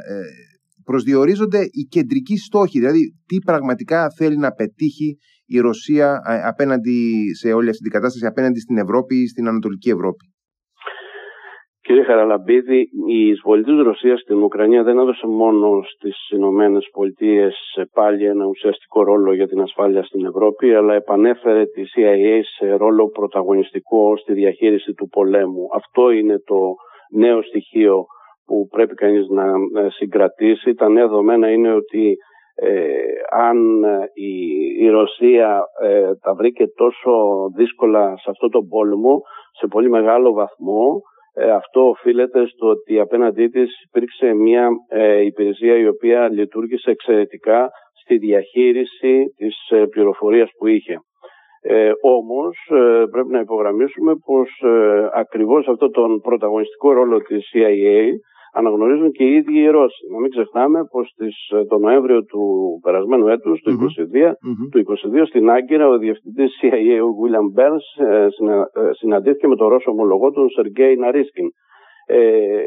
προσδιορίζονται 0.83 1.59
οι 1.59 1.83
κεντρικοί 1.89 2.37
στόχοι, 2.37 2.79
δηλαδή 2.79 3.15
τι 3.25 3.37
πραγματικά 3.37 4.07
θέλει 4.17 4.37
να 4.37 4.51
πετύχει 4.51 5.17
η 5.45 5.59
Ρωσία 5.59 6.21
ε, 6.27 6.41
απέναντι 6.43 7.23
σε 7.39 7.53
όλη 7.53 7.69
αυτή 7.69 7.81
την 7.81 7.91
κατάσταση, 7.91 8.25
απέναντι 8.25 8.59
στην 8.59 8.77
Ευρώπη 8.77 9.15
ή 9.15 9.27
στην 9.27 9.47
Ανατολική 9.47 9.89
Ευρώπη. 9.89 10.32
Κύριε 11.85 12.03
Χαραλαμπίδη, 12.03 12.89
η 13.07 13.27
εισβολή 13.27 13.63
της 13.63 13.81
Ρωσίας 13.81 14.19
στην 14.19 14.43
Ουκρανία 14.43 14.83
δεν 14.83 14.97
έδωσε 14.97 15.27
μόνο 15.27 15.81
στις 15.83 16.29
Ηνωμένες 16.29 16.89
Πολιτείες 16.91 17.55
πάλι 17.93 18.25
ένα 18.25 18.45
ουσιαστικό 18.45 19.03
ρόλο 19.03 19.33
για 19.33 19.47
την 19.47 19.61
ασφάλεια 19.61 20.03
στην 20.03 20.25
Ευρώπη, 20.25 20.73
αλλά 20.73 20.93
επανέφερε 20.93 21.65
τη 21.65 21.81
CIA 21.95 22.39
σε 22.57 22.73
ρόλο 22.73 23.09
πρωταγωνιστικό 23.09 24.17
στη 24.17 24.33
διαχείριση 24.33 24.93
του 24.93 25.07
πολέμου. 25.07 25.67
Αυτό 25.73 26.11
είναι 26.11 26.39
το 26.45 26.75
νέο 27.11 27.41
στοιχείο 27.41 28.05
που 28.45 28.67
πρέπει 28.71 28.93
κανείς 28.93 29.27
να 29.27 29.43
συγκρατήσει. 29.89 30.73
Τα 30.73 30.89
νέα 30.89 31.07
δεδομένα 31.07 31.51
είναι 31.51 31.73
ότι 31.73 32.17
ε, 32.55 32.93
αν 33.29 33.57
η, 34.79 34.89
Ρωσία 34.89 35.63
ε, 35.81 36.15
τα 36.21 36.33
βρήκε 36.33 36.67
τόσο 36.67 37.11
δύσκολα 37.55 38.17
σε 38.17 38.29
αυτό 38.29 38.49
το 38.49 38.61
πόλεμο, 38.69 39.21
σε 39.59 39.67
πολύ 39.67 39.89
μεγάλο 39.89 40.33
βαθμό, 40.33 41.01
ε, 41.35 41.51
αυτό 41.51 41.87
οφείλεται 41.87 42.47
στο 42.47 42.67
ότι 42.67 42.99
απέναντί 42.99 43.47
της 43.47 43.83
υπήρξε 43.87 44.33
μια 44.33 44.69
ε, 44.89 45.21
υπηρεσία 45.21 45.77
η 45.77 45.87
οποία 45.87 46.29
λειτουργήσε 46.29 46.91
εξαιρετικά 46.91 47.69
στη 48.03 48.17
διαχείριση 48.17 49.33
της 49.37 49.69
ε, 49.69 49.85
πληροφορίας 49.85 50.49
που 50.57 50.67
είχε. 50.67 50.97
Ε, 51.61 51.91
όμως 52.01 52.57
πρέπει 53.11 53.29
να 53.29 53.39
υπογραμμίσουμε 53.39 54.13
πως 54.25 54.63
ακριβώς 55.13 55.67
αυτό 55.67 55.89
τον 55.89 56.21
πρωταγωνιστικό 56.21 56.91
ρόλο 56.93 57.19
της 57.21 57.49
CIA 57.53 58.09
αναγνωρίζουν 58.53 59.11
και 59.11 59.23
οι 59.23 59.33
ίδιοι 59.33 59.59
οι 59.59 59.67
Ρώσοι. 59.67 60.03
Να 60.11 60.19
μην 60.19 60.29
ξεχνάμε 60.29 60.79
πως 60.91 61.15
ε, 61.49 61.65
το 61.65 61.77
Νοέμβριο 61.77 62.23
του 62.23 62.43
περασμένου 62.81 63.27
έτους, 63.27 63.61
του 63.61 63.71
2022, 63.71 64.35
του 64.71 65.25
στην 65.25 65.49
Άγκυρα, 65.49 65.87
ο 65.87 65.97
διευθυντής 65.97 66.59
CIA, 66.61 66.97
ο 67.07 67.09
William 67.19 67.47
Burns, 67.57 68.05
ε, 68.07 68.23
ε, 68.23 68.27
συναντήθηκε 68.91 69.47
με 69.47 69.55
τον 69.55 69.67
Ρώσο 69.67 69.91
ομολογό 69.91 70.31
του, 70.31 70.51
Σεργέη 70.55 70.95
Ναρίσκιν. 70.95 71.49
Ε, 72.05 72.63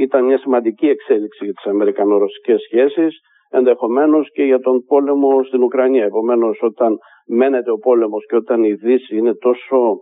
ήταν 0.00 0.24
μια 0.24 0.38
σημαντική 0.38 0.86
εξέλιξη 0.88 1.44
για 1.44 1.52
τις 1.52 1.66
αμερικανο-ρωσικές 1.66 2.60
σχέσεις, 2.60 3.18
ενδεχομένως 3.50 4.30
και 4.32 4.42
για 4.42 4.58
τον 4.58 4.84
πόλεμο 4.86 5.44
στην 5.44 5.62
Ουκρανία. 5.62 6.04
Επομένως, 6.04 6.58
όταν 6.62 6.98
μένεται 7.26 7.70
ο 7.70 7.76
πόλεμος 7.76 8.26
και 8.26 8.36
όταν 8.36 8.64
η 8.64 8.72
Δύση 8.72 9.16
είναι 9.16 9.34
τόσο 9.34 9.96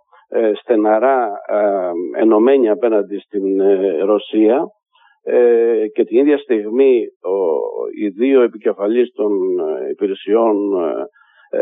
στεναρά 0.61 1.31
ενωμένη 2.17 2.69
απέναντι 2.71 3.19
στην 3.19 3.45
Ρωσία, 4.05 4.67
ε, 5.29 5.87
και 5.95 6.05
την 6.05 6.19
ίδια 6.19 6.39
στιγμή 6.39 7.05
ο, 7.21 7.35
οι 7.99 8.09
δύο 8.09 8.43
επικεφαλείς 8.43 9.13
των 9.13 9.33
ε, 9.59 9.89
υπηρεσιών 9.91 10.57
ε, 11.51 11.61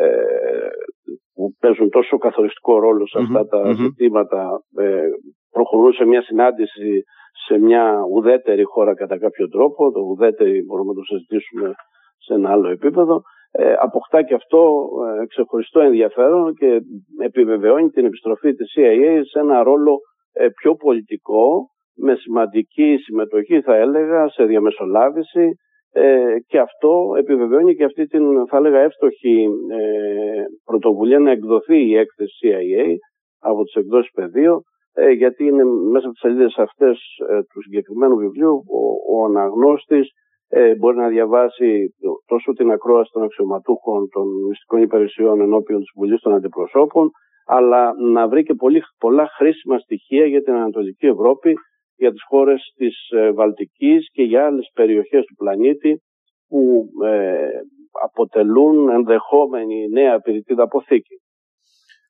που 1.34 1.54
παίζουν 1.60 1.90
τόσο 1.90 2.18
καθοριστικό 2.18 2.78
ρόλο 2.78 3.06
σε 3.06 3.18
αυτα 3.18 3.46
τα 3.46 3.72
ζητήματα 3.72 4.60
ε, 4.76 5.06
προχωρούν 5.50 5.92
σε 5.92 6.04
μια 6.04 6.22
συνάντηση 6.22 7.02
σε 7.46 7.58
μια 7.58 8.00
ουδέτερη 8.12 8.62
χώρα 8.62 8.94
κατά 8.94 9.18
κάποιο 9.18 9.48
τρόπο. 9.48 9.90
Το 9.92 10.00
ουδέτερη 10.00 10.64
μπορούμε 10.64 10.92
να 10.92 10.98
το 10.98 11.04
συζητήσουμε 11.04 11.74
σε 12.18 12.34
ένα 12.34 12.50
άλλο 12.50 12.68
επίπεδο. 12.70 13.22
Ε, 13.50 13.74
αποκτά 13.78 14.22
και 14.22 14.34
αυτό 14.34 14.88
ε, 15.20 15.26
ξεχωριστό 15.26 15.80
ενδιαφέρον 15.80 16.54
και 16.54 16.80
επιβεβαιώνει 17.22 17.88
την 17.88 18.04
επιστροφή 18.04 18.54
της 18.54 18.72
CIA 18.76 19.20
σε 19.30 19.38
ένα 19.38 19.62
ρόλο 19.62 19.98
πιο 20.60 20.74
πολιτικό 20.74 21.68
με 21.96 22.14
σημαντική 22.14 22.96
συμμετοχή 22.96 23.60
θα 23.60 23.76
έλεγα 23.76 24.28
σε 24.28 24.44
διαμεσολάβηση 24.44 25.48
ε, 25.92 26.36
και 26.46 26.58
αυτό 26.58 27.14
επιβεβαιώνει 27.18 27.74
και 27.74 27.84
αυτή 27.84 28.06
την 28.06 28.46
θα 28.46 28.56
έλεγα 28.56 28.78
εύστοχη 28.78 29.48
ε, 29.70 30.44
πρωτοβουλία 30.64 31.18
να 31.18 31.30
εκδοθεί 31.30 31.86
η 31.86 31.96
έκθεση 31.96 32.34
CIA 32.42 32.84
από 33.38 33.64
τις 33.64 33.74
εκδόσεις 33.74 34.10
πεδίο 34.10 34.62
ε, 34.94 35.10
γιατί 35.10 35.44
είναι 35.44 35.64
μέσα 35.64 36.04
από 36.04 36.12
τις 36.12 36.20
σελίδες 36.20 36.54
αυτές 36.56 36.98
ε, 37.30 37.42
του 37.42 37.62
συγκεκριμένου 37.62 38.16
βιβλίου 38.16 38.64
ο, 38.78 38.80
ο 39.16 39.24
αναγνώστης 39.24 40.08
ε, 40.48 40.74
μπορεί 40.74 40.96
να 40.96 41.08
διαβάσει 41.08 41.94
τόσο 42.26 42.52
την 42.52 42.70
ακρόαση 42.70 43.10
των 43.12 43.22
αξιωματούχων 43.22 44.08
των 44.08 44.26
μυστικών 44.48 44.82
υπηρεσιών 44.82 45.40
ενώπιον 45.40 45.78
της 45.78 45.90
Βουλής 45.96 46.20
των 46.20 46.34
Αντιπροσώπων 46.34 47.10
αλλά 47.46 47.92
να 48.12 48.28
βρει 48.28 48.42
και 48.42 48.54
πολύ, 48.54 48.82
πολλά 48.98 49.28
χρήσιμα 49.36 49.78
στοιχεία 49.78 50.26
για 50.26 50.42
την 50.42 50.52
Ανατολική 50.54 51.06
Ευρώπη 51.06 51.54
για 51.96 52.10
τις 52.10 52.22
χώρες 52.28 52.72
της 52.76 53.08
ε, 53.10 53.32
Βαλτικής 53.32 54.10
και 54.12 54.22
για 54.22 54.46
άλλες 54.46 54.70
περιοχές 54.74 55.24
του 55.24 55.34
πλανήτη 55.34 56.02
που 56.48 56.88
ε, 57.04 57.48
αποτελούν 58.04 58.88
ενδεχόμενη 58.88 59.88
νέα 59.88 60.20
πυρητήδα 60.20 60.62
αποθήκη. 60.62 61.14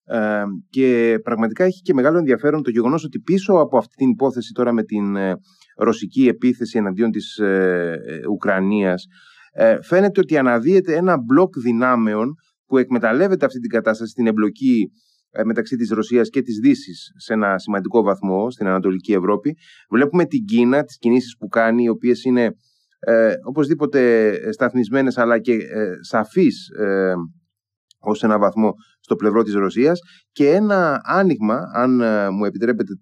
Ε, 0.06 0.42
και 0.70 1.18
πραγματικά 1.22 1.64
έχει 1.64 1.80
και 1.80 1.94
μεγάλο 1.94 2.18
ενδιαφέρον 2.18 2.62
το 2.62 2.70
γεγονός 2.70 3.04
ότι 3.04 3.18
πίσω 3.20 3.52
από 3.54 3.76
αυτή 3.76 3.94
την 3.94 4.10
υπόθεση 4.10 4.52
τώρα 4.52 4.72
με 4.72 4.82
την 4.82 5.16
ε, 5.16 5.34
ρωσική 5.76 6.28
επίθεση 6.28 6.78
εναντίον 6.78 7.10
της 7.10 7.36
ε, 7.38 7.98
Ουκρανίας 8.30 9.06
φαίνεται 9.82 10.20
ότι 10.20 10.38
αναδύεται 10.38 10.94
ένα 10.94 11.16
μπλοκ 11.18 11.58
δυνάμεων 11.58 12.34
που 12.66 12.78
εκμεταλλεύεται 12.78 13.44
αυτή 13.44 13.58
την 13.58 13.70
κατάσταση, 13.70 14.14
την 14.14 14.26
εμπλοκή 14.26 14.82
ε, 14.82 15.13
μεταξύ 15.44 15.76
της 15.76 15.90
Ρωσίας 15.90 16.28
και 16.28 16.42
της 16.42 16.58
Δύσης 16.58 17.12
σε 17.16 17.32
ένα 17.32 17.58
σημαντικό 17.58 18.02
βαθμό 18.02 18.50
στην 18.50 18.66
Ανατολική 18.66 19.12
Ευρώπη. 19.12 19.56
Βλέπουμε 19.90 20.24
την 20.24 20.44
Κίνα, 20.44 20.84
τις 20.84 20.98
κινήσεις 20.98 21.36
που 21.36 21.48
κάνει, 21.48 21.82
οι 21.82 21.88
οποίες 21.88 22.24
είναι 22.24 22.54
ε, 23.06 23.34
οπωσδήποτε 23.44 24.32
σταθμισμένες 24.52 25.18
αλλά 25.18 25.38
και 25.38 25.52
ε, 25.52 25.92
σαφείς 26.00 26.68
ε, 26.68 27.14
ως 27.98 28.22
ένα 28.22 28.38
βαθμό 28.38 28.72
στο 29.00 29.16
πλευρό 29.16 29.42
της 29.42 29.54
Ρωσίας 29.54 29.98
και 30.32 30.50
ένα 30.50 31.00
άνοιγμα, 31.04 31.60
αν 31.74 32.00
ε, 32.00 32.30
μου 32.30 32.44
επιτρέπετε 32.44 32.92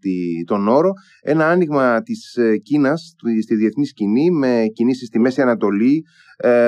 τον 0.46 0.68
όρο, 0.68 0.92
ένα 1.22 1.48
άνοιγμα 1.48 2.02
της 2.02 2.34
ε, 2.34 2.56
Κίνας 2.56 3.14
στη 3.42 3.54
διεθνή 3.54 3.86
σκηνή 3.86 4.30
με 4.30 4.64
κινήσεις 4.72 5.06
στη 5.06 5.18
Μέση 5.18 5.40
Ανατολή, 5.40 6.02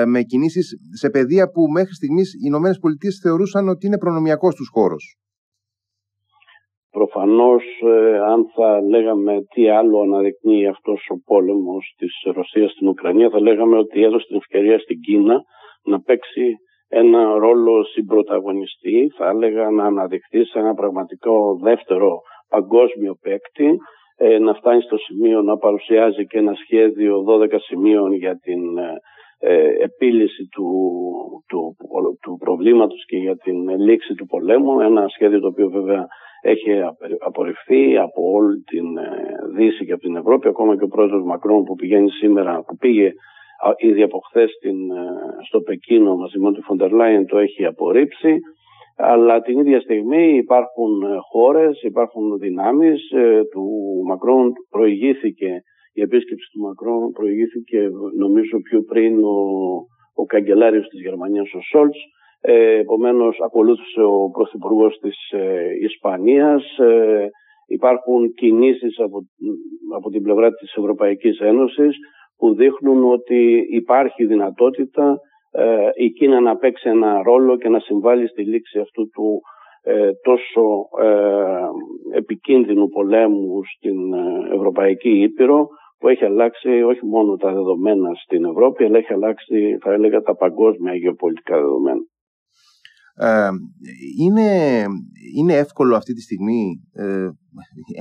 με 0.05 0.21
κινήσεις 0.21 0.75
σε 0.93 1.09
πεδία 1.09 1.49
που 1.49 1.61
μέχρι 1.71 1.93
στιγμής 1.93 2.33
οι 2.33 2.37
Ηνωμένες 2.45 2.77
Πολιτείες 2.77 3.19
θεωρούσαν 3.21 3.67
ότι 3.67 3.85
είναι 3.85 3.97
προνομιακός 3.97 4.55
τους 4.55 4.69
χώρος. 4.71 5.17
Προφανώς 6.97 7.63
ε, 7.81 8.17
αν 8.17 8.39
θα 8.55 8.81
λέγαμε 8.81 9.33
τι 9.53 9.69
άλλο 9.69 9.99
αναδεικνύει 9.99 10.67
αυτός 10.67 11.07
ο 11.13 11.15
πόλεμος 11.25 11.93
της 11.97 12.13
Ρωσίας 12.35 12.71
στην 12.71 12.87
Ουκρανία 12.87 13.29
θα 13.29 13.41
λέγαμε 13.41 13.77
ότι 13.77 14.03
έδωσε 14.03 14.25
την 14.27 14.35
ευκαιρία 14.35 14.79
στην 14.79 14.99
Κίνα 14.99 15.41
να 15.83 16.01
παίξει 16.01 16.55
ένα 16.87 17.37
ρόλο 17.37 17.83
συμπροταγωνιστή 17.83 19.11
θα 19.17 19.29
έλεγα 19.29 19.69
να 19.69 19.85
αναδειχθεί 19.85 20.45
σε 20.45 20.59
ένα 20.59 20.73
πραγματικό 20.73 21.59
δεύτερο 21.61 22.21
παγκόσμιο 22.49 23.13
παίκτη 23.21 23.77
ε, 24.17 24.39
να 24.39 24.53
φτάνει 24.53 24.81
στο 24.81 24.97
σημείο 24.97 25.41
να 25.41 25.57
παρουσιάζει 25.57 26.25
και 26.25 26.37
ένα 26.37 26.53
σχέδιο 26.53 27.23
12 27.27 27.55
σημείων 27.59 28.13
για 28.13 28.35
την 28.35 28.61
ε, 29.39 29.83
επίλυση 29.83 30.43
του, 30.51 30.67
του, 31.47 31.75
του 32.21 32.37
προβλήματος 32.39 33.05
και 33.05 33.17
για 33.17 33.35
την 33.35 33.69
λήξη 33.69 34.13
του 34.13 34.25
πολέμου. 34.25 34.79
Ένα 34.79 35.07
σχέδιο 35.07 35.39
το 35.39 35.47
οποίο 35.47 35.69
βέβαια 35.69 36.07
έχει 36.45 36.71
απορριφθεί 37.19 37.97
από 37.97 38.31
όλη 38.31 38.57
την 38.71 38.97
ε, 38.97 39.09
Δύση 39.55 39.85
και 39.85 39.91
από 39.91 40.01
την 40.01 40.15
Ευρώπη, 40.15 40.47
ακόμα 40.47 40.77
και 40.77 40.83
ο 40.83 40.87
πρόεδρος 40.87 41.23
Μακρόν 41.23 41.63
που 41.63 41.75
πηγαίνει 41.75 42.09
σήμερα, 42.09 42.63
που 42.67 42.75
πήγε 42.77 43.11
ήδη 43.77 44.01
από 44.01 44.19
χθες 44.27 44.51
ε, 44.61 44.69
στο 45.47 45.59
Πεκίνο 45.61 46.15
μαζί 46.15 46.39
με 46.39 46.51
τον 46.51 46.63
Φοντερ 46.63 46.91
Λάιεν 46.91 47.25
το 47.25 47.37
έχει 47.37 47.65
απορρίψει. 47.65 48.39
Αλλά 48.97 49.41
την 49.41 49.59
ίδια 49.59 49.79
στιγμή 49.79 50.35
υπάρχουν 50.35 51.01
ε, 51.01 51.07
χώρες, 51.31 51.81
υπάρχουν 51.81 52.37
δυνάμεις. 52.37 53.01
Του 53.51 53.65
Μακρόν 54.07 54.53
προηγήθηκε, 54.69 55.61
η 55.93 56.01
επίσκεψη 56.01 56.49
του 56.51 56.61
Μακρόν 56.61 57.11
προηγήθηκε 57.11 57.89
νομίζω 58.17 58.61
πιο 58.61 58.81
πριν 58.81 59.23
ο, 59.23 59.37
ο 60.15 60.25
καγκελάριος 60.25 60.87
της 60.87 61.01
Γερμανίας 61.01 61.53
ο 61.53 61.59
Σόλτς 61.61 61.99
ε, 62.47 62.77
επομένως 62.79 63.37
ακολούθησε 63.45 64.01
ο 64.01 64.29
Πρωθυπουργός 64.29 64.97
της 64.97 65.31
ε, 65.31 65.69
Ισπανίας. 65.81 66.77
Ε, 66.77 67.29
υπάρχουν 67.67 68.33
κινήσεις 68.33 68.99
από, 68.99 69.17
από 69.95 70.09
την 70.09 70.21
πλευρά 70.21 70.51
της 70.53 70.73
Ευρωπαϊκής 70.75 71.39
Ένωσης 71.39 71.97
που 72.37 72.55
δείχνουν 72.55 73.11
ότι 73.11 73.67
υπάρχει 73.71 74.25
δυνατότητα 74.25 75.17
ε, 75.51 75.89
η 75.95 76.09
Κίνα 76.09 76.39
να 76.39 76.55
παίξει 76.57 76.89
ένα 76.89 77.21
ρόλο 77.23 77.57
και 77.57 77.69
να 77.69 77.79
συμβάλλει 77.79 78.27
στη 78.27 78.43
λήξη 78.43 78.79
αυτού 78.79 79.09
του 79.09 79.41
ε, 79.83 80.11
τόσο 80.23 80.61
επικίνδυνου 82.13 82.87
πολέμου 82.87 83.59
στην 83.77 84.13
Ευρωπαϊκή 84.53 85.09
Ήπειρο 85.09 85.67
που 85.99 86.07
έχει 86.07 86.25
αλλάξει 86.25 86.81
όχι 86.81 87.05
μόνο 87.05 87.35
τα 87.35 87.53
δεδομένα 87.53 88.13
στην 88.13 88.45
Ευρώπη 88.45 88.83
αλλά 88.83 88.97
έχει 88.97 89.13
αλλάξει 89.13 89.77
θα 89.81 89.93
έλεγα 89.93 90.21
τα 90.21 90.35
παγκόσμια 90.35 90.95
γεωπολιτικά 90.95 91.55
δεδομένα. 91.55 92.01
Ε, 93.17 93.49
είναι, 94.17 94.83
είναι 95.35 95.53
εύκολο 95.53 95.95
αυτή 95.95 96.13
τη 96.13 96.21
στιγμή, 96.21 96.81
ε, 96.91 97.27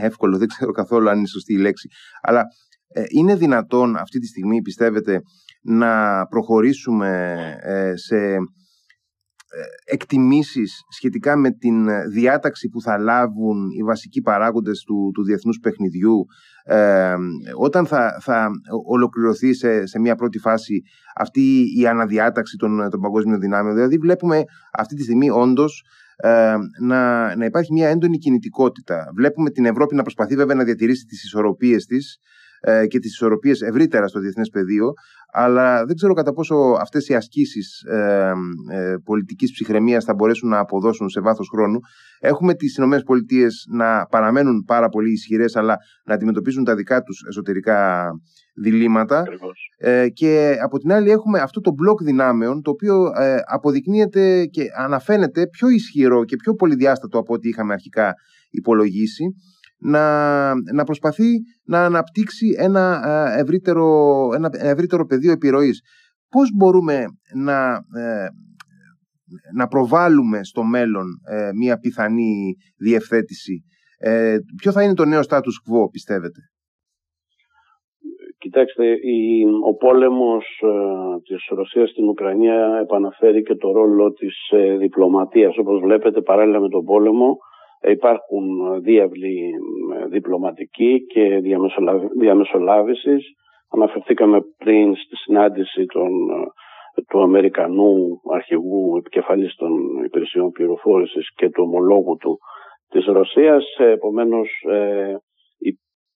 εύκολο 0.03 0.39
δεν 0.39 0.49
ξέρω 0.49 0.73
καθόλου 0.73 1.11
αν 1.11 1.19
είναι 1.19 1.27
σωστή 1.27 1.53
η 1.53 1.59
λέξη, 1.59 1.89
αλλά 2.23 2.45
ε, 2.89 3.03
είναι 3.09 3.37
δυνατόν 3.37 3.97
αυτή 3.97 4.19
τη 4.19 4.27
στιγμή 4.27 4.63
πιστεύετε 4.63 5.21
να 5.63 6.25
προχωρήσουμε 6.27 7.35
σε 7.95 8.17
εκτιμήσεις 9.85 10.83
σχετικά 10.89 11.37
με 11.37 11.51
την 11.51 11.87
διάταξη 12.11 12.69
που 12.69 12.81
θα 12.81 12.99
λάβουν 12.99 13.71
οι 13.79 13.83
βασικοί 13.83 14.21
παράγοντες 14.21 14.83
του, 14.83 15.11
του 15.15 15.25
διεθνούς 15.25 15.59
παιχνιδιού 15.59 16.27
ε, 16.65 17.15
όταν 17.59 17.87
θα, 17.87 18.19
θα 18.21 18.49
ολοκληρωθεί 18.87 19.55
σε, 19.55 19.87
σε 19.87 20.01
μια 20.01 20.15
πρώτη 20.15 20.39
φάση 20.39 20.83
αυτή 21.17 21.65
η 21.79 21.87
αναδιάταξη 21.87 22.57
των, 22.57 22.89
των 22.91 23.01
παγκόσμιων 23.01 23.41
δυνάμεων. 23.41 23.75
Δηλαδή 23.75 23.97
βλέπουμε 23.97 24.43
αυτή 24.73 24.95
τη 24.95 25.03
στιγμή 25.03 25.31
όντως 25.31 25.85
ε, 26.17 26.55
να, 26.81 27.37
να 27.37 27.45
υπάρχει 27.45 27.73
μια 27.73 27.89
έντονη 27.89 28.19
κινητικότητα. 28.19 29.13
Βλέπουμε 29.17 29.51
την 29.51 29.65
Ευρώπη 29.65 29.95
να 29.95 30.03
προσπαθεί 30.03 30.37
βέβαια 30.37 30.57
να 30.57 30.65
διατηρήσει 30.65 31.05
τις 31.05 31.25
ισορροπίες 31.25 31.85
της 31.85 32.19
ε, 32.67 32.87
και 32.87 32.99
τις 32.99 33.13
ισορροπίες 33.13 33.61
ευρύτερα 33.61 34.07
στο 34.09 34.21
διεθνές 34.21 34.49
πεδίο, 34.49 34.93
αλλά 35.33 35.85
δεν 35.85 35.97
ξέρω 35.97 36.13
κατά 36.13 36.33
πόσο 36.33 36.55
αυτές 36.81 37.09
οι 37.09 37.15
ασκήσεις 37.15 37.83
ε, 37.83 38.33
ε, 38.73 38.95
πολιτικής 39.05 39.53
ψυχραιμίας 39.53 40.05
θα 40.05 40.15
μπορέσουν 40.15 40.49
να 40.49 40.59
αποδώσουν 40.59 41.09
σε 41.09 41.21
βάθος 41.21 41.49
χρόνου. 41.53 41.79
Έχουμε 42.21 42.55
τις 42.55 42.77
ΗΠΑ 42.77 43.47
να 43.77 44.07
παραμένουν 44.07 44.65
πάρα 44.67 44.89
πολύ 44.89 45.13
ισχυρές, 45.13 45.57
αλλά 45.57 45.77
να 46.05 46.15
αντιμετωπίζουν 46.15 46.65
τα 46.65 46.75
δικά 46.75 47.03
τους 47.03 47.25
εσωτερικά 47.29 48.11
διλήμματα. 48.55 49.25
Ε, 49.79 50.09
και 50.09 50.57
από 50.63 50.79
την 50.79 50.93
άλλη 50.93 51.11
έχουμε 51.11 51.39
αυτό 51.39 51.61
το 51.61 51.73
μπλοκ 51.73 52.03
δυνάμεων, 52.03 52.63
το 52.63 52.71
οποίο 52.71 53.13
ε, 53.19 53.37
αποδεικνύεται 53.47 54.45
και 54.45 54.65
αναφαίνεται 54.79 55.47
πιο 55.47 55.69
ισχυρό 55.69 56.25
και 56.25 56.37
πιο 56.37 56.55
πολυδιάστατο 56.55 57.19
από 57.19 57.35
ό,τι 57.35 57.49
είχαμε 57.49 57.73
αρχικά 57.73 58.15
υπολογίσει 58.51 59.25
να, 59.85 60.55
να 60.55 60.85
προσπαθεί 60.85 61.31
να 61.65 61.85
αναπτύξει 61.85 62.55
ένα 62.59 63.03
ευρύτερο, 63.39 64.29
ένα 64.35 64.51
ευρύτερο 64.53 65.05
πεδίο 65.07 65.33
επιρροής. 65.33 65.81
Πώς 66.29 66.51
μπορούμε 66.57 67.05
να, 67.35 67.73
ε, 67.75 68.27
να 69.57 69.67
προβάλλουμε 69.67 70.45
στο 70.45 70.63
μέλλον 70.63 71.07
ε, 71.31 71.51
μια 71.61 71.79
πιθανή 71.79 72.55
διευθέτηση; 72.77 73.65
Ε, 73.99 74.37
ποιο 74.57 74.73
θα 74.73 74.83
είναι 74.83 74.95
το 74.95 75.05
νέο 75.05 75.21
status 75.29 75.57
quo 75.65 75.91
πιστεύετε; 75.91 76.41
Κοιτάξτε, 78.39 78.87
η, 78.87 79.45
ο 79.69 79.75
πόλεμος 79.75 80.45
ε, 80.63 81.21
της 81.23 81.47
Ρωσίας 81.49 81.91
στην 81.91 82.09
Ουκρανία 82.09 82.79
επαναφέρει 82.83 83.43
και 83.43 83.55
το 83.55 83.73
ρόλο 83.73 84.13
της 84.13 84.49
ε, 84.51 84.77
διπλωματίας. 84.77 85.59
Όπως 85.59 85.81
βλέπετε 85.81 86.21
παράλληλα 86.21 86.61
με 86.61 86.69
τον 86.69 86.85
πόλεμο 86.85 87.37
Υπάρχουν 87.91 88.45
διάβλοι 88.83 89.51
διπλωματικοί 90.09 91.07
και 91.07 91.41
διαμεσολάβησης. 92.19 93.25
Αναφερθήκαμε 93.71 94.41
πριν 94.59 94.97
στη 94.97 95.17
συνάντηση 95.17 95.85
των, 95.87 96.11
του 97.09 97.23
Αμερικανού 97.23 98.21
αρχηγού 98.33 98.97
επικεφαλής 98.97 99.55
των 99.55 99.71
υπηρεσιών 100.05 100.51
πληροφόρησης 100.51 101.35
και 101.35 101.51
του 101.51 101.63
ομολόγου 101.67 102.17
του 102.17 102.39
της 102.89 103.05
Ρωσίας. 103.05 103.65
Επομένως 103.79 104.49
ε, 104.71 105.17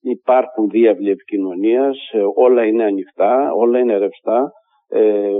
υπάρχουν 0.01 0.69
διάβλοι 0.69 1.09
επικοινωνίας, 1.09 1.97
ε, 2.11 2.21
όλα 2.35 2.65
είναι 2.65 2.83
ανοιχτά, 2.83 3.51
όλα 3.53 3.79
είναι 3.79 3.97
ρευστά. 3.97 4.51
Ε, 4.87 5.31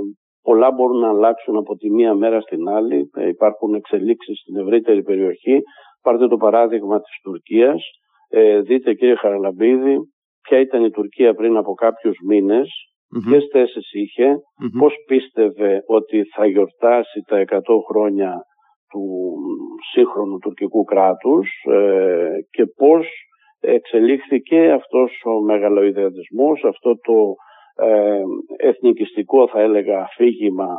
πολλά 0.42 0.72
μπορούν 0.72 1.00
να 1.00 1.10
αλλάξουν 1.10 1.58
από 1.58 1.76
τη 1.76 1.90
μία 1.92 2.14
μέρα 2.14 2.42
στην 2.42 2.70
άλλη. 2.70 3.10
υπάρχουν 3.28 3.74
εξελίξεις 3.74 4.40
στην 4.40 4.56
ευρύτερη 4.58 5.04
περιοχή. 5.04 5.62
Πάρτε 6.02 6.28
το 6.28 6.38
παράδειγμα 6.38 7.02
της 7.02 7.20
Τουρκίας. 7.24 7.82
Ε, 8.30 8.60
δείτε 8.60 8.94
κύριε 8.94 9.16
Χαραλαμπίδη 9.16 9.98
ποια 10.42 10.60
ήταν 10.60 10.84
η 10.84 10.90
Τουρκία 10.90 11.34
πριν 11.34 11.58
από 11.58 11.74
κάποιους 11.74 12.18
μήνες, 12.28 12.68
mm-hmm. 12.68 13.30
ποιες 13.30 13.48
θέσεις 13.52 13.94
είχε, 13.94 14.36
πώς 14.80 14.94
πίστευε 15.08 15.84
ότι 15.88 16.24
θα 16.24 16.46
γιορτάσει 16.46 17.24
τα 17.28 17.46
100 17.48 17.60
χρόνια 17.90 18.42
του 18.90 19.36
σύγχρονου 19.92 20.38
τουρκικού 20.38 20.84
κράτους 20.84 21.50
ε, 21.70 22.30
και 22.50 22.66
πώς 22.66 23.08
εξελίχθηκε 23.60 24.72
αυτός 24.72 25.22
ο 25.26 25.42
μεγαλοειδεατισμός, 25.42 26.64
αυτό 26.64 26.98
το 26.98 27.36
ε, 27.86 28.22
εθνικιστικό 28.58 29.48
θα 29.48 29.60
έλεγα 29.60 30.00
αφήγημα 30.00 30.70
ε, 30.70 30.78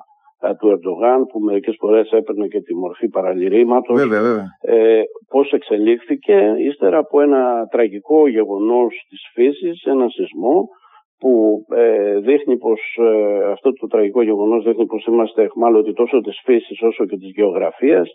του 0.58 0.68
Ερντογάν 0.68 1.26
που 1.26 1.38
μερικές 1.40 1.76
φορές 1.78 2.10
έπαιρνε 2.10 2.46
και 2.46 2.60
τη 2.60 2.74
μορφή 2.74 3.08
παραλυρήματος. 3.08 4.00
Βέβαια, 4.00 4.22
βέβαια. 4.22 4.46
Ε, 4.60 5.02
πώς 5.28 5.52
εξελίχθηκε. 5.52 6.54
Ύστερα 6.58 6.98
από 6.98 7.20
ένα 7.20 7.66
τραγικό 7.70 8.28
γεγονός 8.28 9.06
της 9.08 9.20
φύσης, 9.34 9.84
ένα 9.84 10.08
σεισμό 10.08 10.68
που 11.18 11.64
ε, 11.76 12.18
δείχνει 12.18 12.58
πως 12.58 12.80
ε, 13.00 13.50
αυτό 13.50 13.72
το 13.72 13.86
τραγικό 13.86 14.22
γεγονός 14.22 14.64
δείχνει 14.64 14.86
πως 14.86 15.04
είμαστε 15.06 15.42
εχμάλωτοι 15.42 15.92
τόσο 15.92 16.20
της 16.20 16.40
φύσης 16.44 16.82
όσο 16.82 17.06
και 17.06 17.16
της 17.16 17.30
γεωγραφίας. 17.36 18.10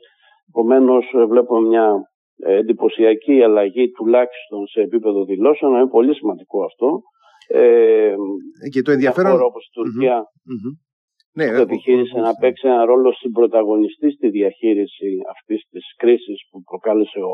Επομένως, 0.50 1.06
βλέπουμε 1.28 1.68
μια 1.68 1.94
εντυπωσιακή 2.46 3.44
αλλαγή 3.44 3.92
τουλάχιστον 3.92 4.68
σε 4.68 4.82
επίπεδο 4.82 5.26
δηλώσεων. 5.26 5.74
Είναι 5.74 5.88
πολύ 5.88 6.16
σημαντικό 6.16 6.64
αυτό. 6.64 7.02
Ε, 7.48 8.16
και 8.72 8.82
το 8.82 8.92
ενδιαφέρον... 8.92 9.32
Χώρα 9.32 9.44
όπως 9.44 9.66
η 9.66 9.70
τουρκια 9.74 10.24
ναι, 11.36 11.48
που 11.56 11.62
επιχείρησε 11.62 12.20
να 12.20 12.34
παίξει 12.40 12.68
ένα 12.68 12.86
ρόλο 12.86 13.12
συμπροταγωνιστή 13.14 14.12
στη 14.12 14.30
διαχείριση 14.30 15.10
αυτής 15.34 15.62
της 15.72 15.86
κρίσης 15.96 16.40
που 16.50 16.62
προκάλεσε 16.70 17.20
ο, 17.20 17.34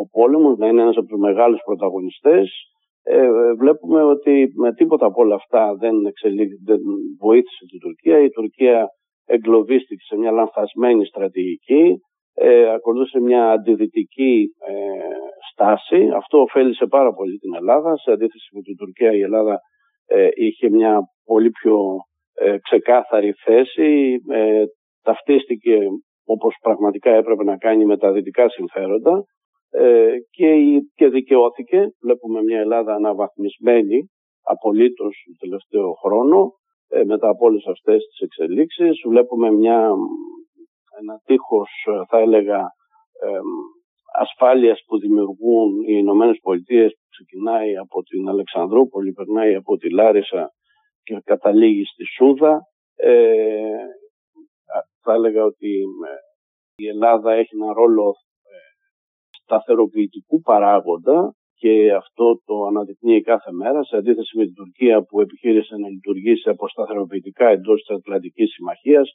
ο 0.00 0.02
πόλεμος, 0.16 0.56
να 0.58 0.66
είναι 0.66 0.82
ένας 0.82 0.96
από 0.96 1.06
τους 1.06 1.20
μεγάλους 1.20 1.60
πρωταγωνιστές. 1.64 2.46
βλέπουμε 3.58 4.02
ότι 4.02 4.52
με 4.54 4.74
τίποτα 4.74 5.06
από 5.06 5.22
όλα 5.22 5.34
αυτά 5.34 5.74
δεν, 5.74 5.94
δεν 6.64 6.80
βοήθησε 7.20 7.64
την 7.70 7.80
Τουρκία. 7.80 8.18
Η 8.18 8.30
Τουρκία 8.30 8.86
εγκλωβίστηκε 9.26 10.04
σε 10.08 10.16
μια 10.16 10.30
λανθασμένη 10.30 11.04
στρατηγική, 11.06 12.00
ε, 12.38 12.72
ακολούθησε 12.72 13.20
μια 13.20 13.50
αντιδυτική 13.50 14.46
ε, 14.66 14.72
στάση. 15.52 16.10
Αυτό 16.14 16.40
ωφέλησε 16.40 16.86
πάρα 16.86 17.12
πολύ 17.12 17.36
την 17.36 17.54
Ελλάδα. 17.54 17.96
Σε 17.96 18.10
αντίθεση 18.12 18.48
με 18.52 18.60
την 18.60 18.76
Τουρκία 18.76 19.12
η 19.12 19.20
Ελλάδα 19.20 19.60
ε, 20.06 20.28
είχε 20.34 20.70
μια 20.70 21.00
πολύ 21.24 21.50
πιο 21.50 21.78
ε, 22.38 22.56
ξεκάθαρη 22.58 23.32
θέση. 23.32 24.16
Ε, 24.30 24.64
ταυτίστηκε 25.02 25.78
όπως 26.24 26.56
πραγματικά 26.60 27.10
έπρεπε 27.10 27.44
να 27.44 27.56
κάνει 27.56 27.84
με 27.84 27.96
τα 27.96 28.12
δυτικά 28.12 28.48
συμφέροντα 28.48 29.24
και, 30.30 30.54
και 30.94 31.08
δικαιώθηκε. 31.08 31.86
Βλέπουμε 32.02 32.42
μια 32.42 32.60
Ελλάδα 32.60 32.94
αναβαθμισμένη 32.94 34.10
απολύτως 34.42 35.24
το 35.26 35.46
τελευταίο 35.46 35.92
χρόνο 35.92 36.52
μετά 37.06 37.28
από 37.28 37.46
όλες 37.46 37.66
αυτές 37.66 38.04
τις 38.04 38.18
εξελίξεις. 38.20 39.00
Βλέπουμε 39.08 39.50
μια, 39.50 39.90
ένα 41.00 41.20
τείχος 41.24 41.70
θα 42.08 42.18
έλεγα 42.18 42.60
ασφάλειας 44.18 44.80
που 44.86 44.98
δημιουργούν 44.98 45.70
οι 45.88 45.94
Ηνωμένες 46.04 46.38
Πολιτείες 46.42 46.90
που 46.92 47.06
ξεκινάει 47.10 47.76
από 47.76 48.02
την 48.02 48.28
Αλεξανδρούπολη, 48.28 49.12
περνάει 49.12 49.54
από 49.54 49.76
τη 49.76 49.90
Λάρισα 49.90 50.50
και 51.06 51.20
καταλήγει 51.24 51.84
στη 51.84 52.04
Σούδα. 52.14 52.60
Ε, 52.96 53.84
θα 55.02 55.12
έλεγα 55.12 55.44
ότι 55.44 55.72
ε, 56.10 56.14
η 56.84 56.86
Ελλάδα 56.88 57.32
έχει 57.32 57.54
ένα 57.60 57.72
ρόλο 57.72 58.06
ε, 58.52 58.56
σταθεροποιητικού 59.42 60.40
παράγοντα 60.40 61.34
και 61.54 61.92
αυτό 61.92 62.40
το 62.44 62.54
αναδεικνύει 62.68 63.22
κάθε 63.22 63.52
μέρα 63.52 63.84
σε 63.84 63.96
αντίθεση 63.96 64.38
με 64.38 64.44
την 64.44 64.54
Τουρκία 64.54 65.02
που 65.02 65.20
επιχείρησε 65.20 65.76
να 65.76 65.88
λειτουργήσει 65.88 66.48
αποσταθεροποιητικά 66.48 67.46
εντός 67.48 67.80
της 67.80 67.96
Ατλαντικής 67.96 68.50
Συμμαχίας 68.52 69.08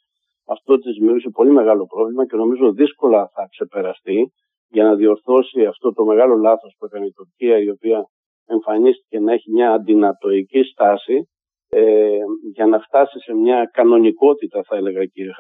αυτό 0.46 0.78
της 0.78 0.94
δημιούργησε 0.98 1.30
πολύ 1.30 1.52
μεγάλο 1.52 1.86
πρόβλημα 1.86 2.26
και 2.26 2.36
νομίζω 2.36 2.74
δύσκολα 2.74 3.30
θα 3.34 3.48
ξεπεραστεί 3.50 4.32
για 4.70 4.84
να 4.84 4.96
διορθώσει 4.96 5.66
αυτό 5.66 5.94
το 5.94 6.06
μεγάλο 6.06 6.36
λάθος 6.36 6.76
που 6.78 6.86
έκανε 6.86 7.06
η 7.06 7.12
Τουρκία 7.12 7.58
η 7.58 7.70
οποία 7.70 8.06
εμφανίστηκε 8.46 9.20
να 9.20 9.34
έχει 9.34 9.52
μια 9.52 9.72
αντινατοϊκή 9.72 10.64
στάση 10.64 11.30
ε, 11.74 12.18
για 12.54 12.66
να 12.66 12.80
φτάσει 12.80 13.20
σε 13.20 13.34
μια 13.34 13.70
κανονικότητα 13.74 14.64
θα 14.68 14.76
έλεγα 14.76 15.06
κύριε 15.06 15.32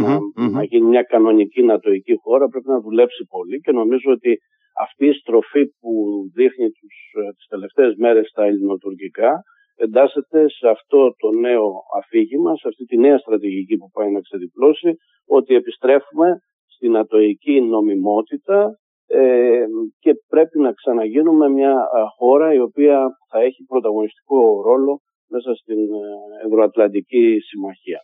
να, 0.00 0.48
να 0.48 0.64
γίνει 0.64 0.86
μια 0.86 1.02
κανονική 1.02 1.62
νατοϊκή 1.62 2.16
χώρα 2.22 2.48
πρέπει 2.48 2.68
να 2.68 2.80
δουλέψει 2.80 3.24
πολύ 3.30 3.60
και 3.60 3.72
νομίζω 3.72 4.12
ότι 4.12 4.38
αυτή 4.80 5.06
η 5.06 5.12
στροφή 5.12 5.64
που 5.80 5.90
δείχνει 6.34 6.68
τους, 6.70 6.94
ε, 7.22 7.32
τις 7.36 7.46
τελευταίες 7.46 7.94
μέρες 7.96 8.28
στα 8.28 8.44
ελληνοτουρκικά 8.44 9.42
εντάσσεται 9.76 10.48
σε 10.48 10.68
αυτό 10.68 11.14
το 11.16 11.30
νέο 11.30 11.72
αφήγημα, 11.98 12.56
σε 12.56 12.68
αυτή 12.68 12.84
τη 12.84 12.96
νέα 12.96 13.18
στρατηγική 13.18 13.76
που 13.76 13.90
πάει 13.92 14.10
να 14.10 14.20
ξεδιπλώσει, 14.20 14.90
ότι 15.26 15.54
επιστρέφουμε 15.54 16.38
στην 16.66 16.96
ατοική 16.96 17.60
νομιμότητα 17.60 18.78
ε, 19.06 19.64
και 19.98 20.12
πρέπει 20.28 20.58
να 20.58 20.72
ξαναγίνουμε 20.72 21.48
μια 21.48 21.74
χώρα 22.16 22.54
η 22.54 22.58
οποία 22.58 23.08
θα 23.30 23.40
έχει 23.40 23.64
πρωταγωνιστικό 23.64 24.62
ρόλο 24.62 25.00
μέσα 25.28 25.54
στην 25.54 25.78
ε, 25.78 26.46
Ευρωατλαντική 26.46 27.38
Συμμαχία. 27.40 28.00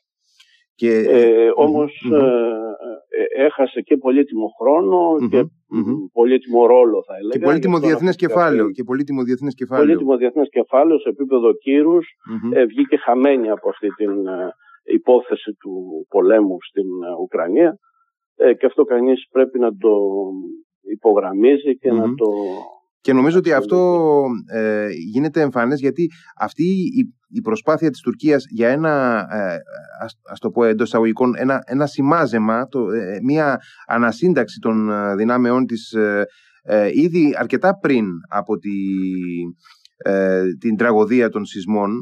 Και, 0.75 0.93
ε, 1.09 1.51
ομως 1.55 1.93
ε, 2.13 3.45
έχασε 3.45 3.81
και 3.81 3.97
πολύτιμο 3.97 4.47
και 5.31 5.45
πολύτιμο 6.13 6.67
ρόλο 6.67 7.03
θα 7.07 7.15
έλεγα. 7.17 7.33
Και 7.33 7.45
πολύτιμο 7.45 7.79
διεθνές 7.79 8.17
κεφάλαιο. 8.17 8.71
Και 8.71 8.85
πολύτιμο 8.85 9.23
διεθνές 9.23 9.55
κεφάλαιο. 9.55 9.87
Πολύτιμο 9.87 10.17
διεθνές 10.17 10.49
κεφάλαιο 10.49 10.99
σε 10.99 11.09
επίπεδο 11.09 11.53
κύρους 11.53 12.07
βγήκε 12.69 12.97
χαμένη 12.97 13.51
από 13.51 13.69
αυτή 13.69 13.89
την 13.89 14.13
υπόθεση 14.85 15.53
του 15.61 16.07
πολέμου 16.09 16.57
στην 16.69 16.89
Ουκρανία 17.23 17.79
και 18.59 18.67
αυτό 18.67 18.85
κανείς 18.85 19.29
πρέπει 19.31 19.59
να 19.59 19.77
το 19.77 19.93
υπογραμμίζει 20.81 21.79
και 21.79 21.93
να 21.93 22.15
το 22.15 22.29
και 23.01 23.13
νομίζω 23.13 23.39
ότι 23.39 23.53
αυτό 23.53 24.25
ε, 24.47 24.89
γίνεται 25.13 25.41
εμφανές 25.41 25.81
γιατί 25.81 26.11
αυτή 26.37 26.65
η, 27.29 27.41
προσπάθεια 27.41 27.91
της 27.91 28.01
Τουρκίας 28.01 28.45
για 28.49 28.69
ένα, 28.69 29.27
ε, 29.31 29.57
ας, 30.31 30.39
το 30.39 30.51
πω 30.51 30.65
εντός 30.65 30.87
εισαγωγικών, 30.87 31.35
ένα, 31.37 31.63
ένα 31.67 31.87
σημάζεμα, 31.87 32.67
το, 32.67 32.91
ε, 32.91 33.19
μια 33.23 33.61
ανασύνταξη 33.87 34.59
των 34.59 34.91
ε, 34.91 35.15
δυνάμεών 35.15 35.67
της 35.67 35.95
ήδη 36.95 37.35
αρκετά 37.39 37.79
πριν 37.79 38.07
από 38.29 38.59
τη, 38.59 38.71
την 40.59 40.77
τραγωδία 40.77 41.29
των 41.29 41.45
σεισμών 41.45 41.93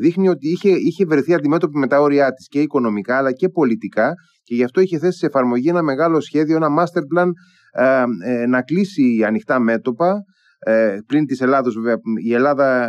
δείχνει 0.00 0.28
ότι 0.28 0.48
είχε, 0.48 0.68
είχε 0.68 1.04
βρεθεί 1.04 1.34
αντιμέτωπη 1.34 1.78
με 1.78 1.86
τα 1.86 2.00
όρια 2.00 2.32
της 2.32 2.48
και 2.48 2.60
οικονομικά 2.60 3.16
αλλά 3.16 3.32
και 3.32 3.48
πολιτικά 3.48 4.14
και 4.42 4.54
γι' 4.54 4.64
αυτό 4.64 4.80
είχε 4.80 4.98
θέσει 4.98 5.18
σε 5.18 5.26
εφαρμογή 5.26 5.68
ένα 5.68 5.82
μεγάλο 5.82 6.20
σχέδιο, 6.20 6.56
ένα 6.56 6.68
master 6.78 7.00
plan 7.16 7.28
ε, 7.72 8.04
ε, 8.24 8.46
να 8.46 8.62
κλείσει 8.62 9.22
ανοιχτά 9.26 9.60
μέτωπα 9.60 10.24
ε, 10.66 10.98
πριν 11.06 11.26
της 11.26 11.40
Ελλάδος 11.40 11.74
βέβαια 11.74 11.96
η 12.24 12.34
Ελλάδα 12.34 12.88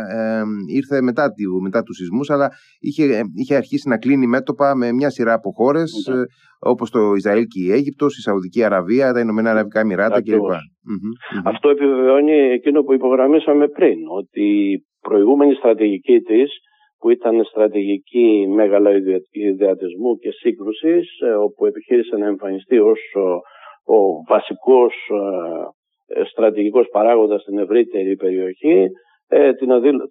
ήρθε 0.74 1.02
μετά, 1.02 1.28
του, 1.28 1.60
μετά 1.62 1.82
τους 1.82 1.96
σεισμούς 1.96 2.30
αλλά 2.30 2.48
είχε, 2.80 3.20
είχε 3.34 3.54
αρχίσει 3.54 3.88
να 3.88 3.98
κλείνει 3.98 4.26
μέτωπα 4.26 4.76
με 4.76 4.92
μια 4.92 5.10
σειρά 5.10 5.32
από 5.32 5.50
χώρες 5.50 5.92
mm 6.10 6.24
όπως 6.66 6.90
το 6.90 7.14
Ισραήλ 7.14 7.44
και 7.44 7.60
η 7.64 7.72
Αίγυπτος, 7.72 8.16
η 8.16 8.20
Σαουδική 8.20 8.64
Αραβία, 8.64 9.12
τα 9.12 9.20
Ηνωμένα 9.20 9.50
Αραβικά 9.50 9.80
Εμμυράτα 9.80 10.22
κλπ. 10.22 10.50
Αυτό 11.44 11.68
επιβεβαιώνει 11.68 12.32
εκείνο 12.32 12.82
που 12.82 12.92
υπογραμμίσαμε 12.92 13.68
πριν 13.68 13.98
ότι 14.18 14.42
η 14.72 14.84
προηγούμενη 15.00 15.54
στρατηγική 15.54 16.20
της 16.20 16.50
που 16.98 17.10
ήταν 17.10 17.44
στρατηγική 17.44 18.46
μεγάλα 18.54 18.90
ιδεατισμού 19.30 20.16
και 20.22 20.30
σύγκρουσης 20.30 21.08
όπου 21.44 21.66
επιχείρησε 21.66 22.16
να 22.16 22.26
εμφανιστεί 22.26 22.78
ως 22.78 23.00
ο 23.86 24.22
βασικός 24.28 24.94
ε, 25.10 26.20
ε, 26.20 26.24
στρατηγικός 26.24 26.88
παράγοντας 26.92 27.40
στην 27.40 27.58
ευρύτερη 27.58 28.16
περιοχή 28.16 28.86
ε, 29.28 29.52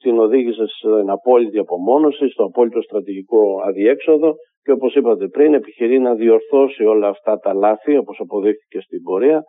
την 0.02 0.20
οδήγησε 0.20 0.66
στην 0.68 1.10
απόλυτη 1.10 1.60
απομόνωση, 1.60 2.30
στο 2.30 2.44
απόλυτο 2.44 2.82
στρατηγικό 2.82 3.62
αδιέξοδο 3.68 4.34
και 4.64 4.72
όπως 4.72 4.96
είπατε 4.96 5.28
πριν 5.28 5.54
επιχειρεί 5.54 6.00
να 6.00 6.14
διορθώσει 6.14 6.84
όλα 6.84 7.08
αυτά 7.08 7.38
τα 7.38 7.54
λάθη 7.54 7.98
όπως 7.98 8.20
αποδείχθηκε 8.20 8.80
στην 8.82 9.02
πορεία 9.02 9.44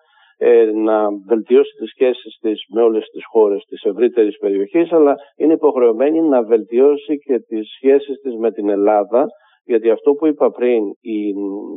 να 0.75 1.07
βελτιώσει 1.29 1.71
τις 1.79 1.91
σχέσεις 1.91 2.39
της 2.41 2.65
με 2.75 2.83
όλες 2.83 3.05
τις 3.13 3.25
χώρες 3.33 3.65
της 3.69 3.83
ευρύτερης 3.83 4.37
περιοχής 4.39 4.93
αλλά 4.93 5.15
είναι 5.37 5.53
υποχρεωμένη 5.53 6.21
να 6.21 6.43
βελτιώσει 6.43 7.19
και 7.19 7.39
τις 7.39 7.69
σχέσεις 7.77 8.21
της 8.23 8.37
με 8.37 8.51
την 8.53 8.69
Ελλάδα 8.69 9.27
γιατί 9.65 9.91
αυτό 9.91 10.13
που 10.13 10.27
είπα 10.27 10.51
πριν, 10.51 10.83
η 11.01 11.35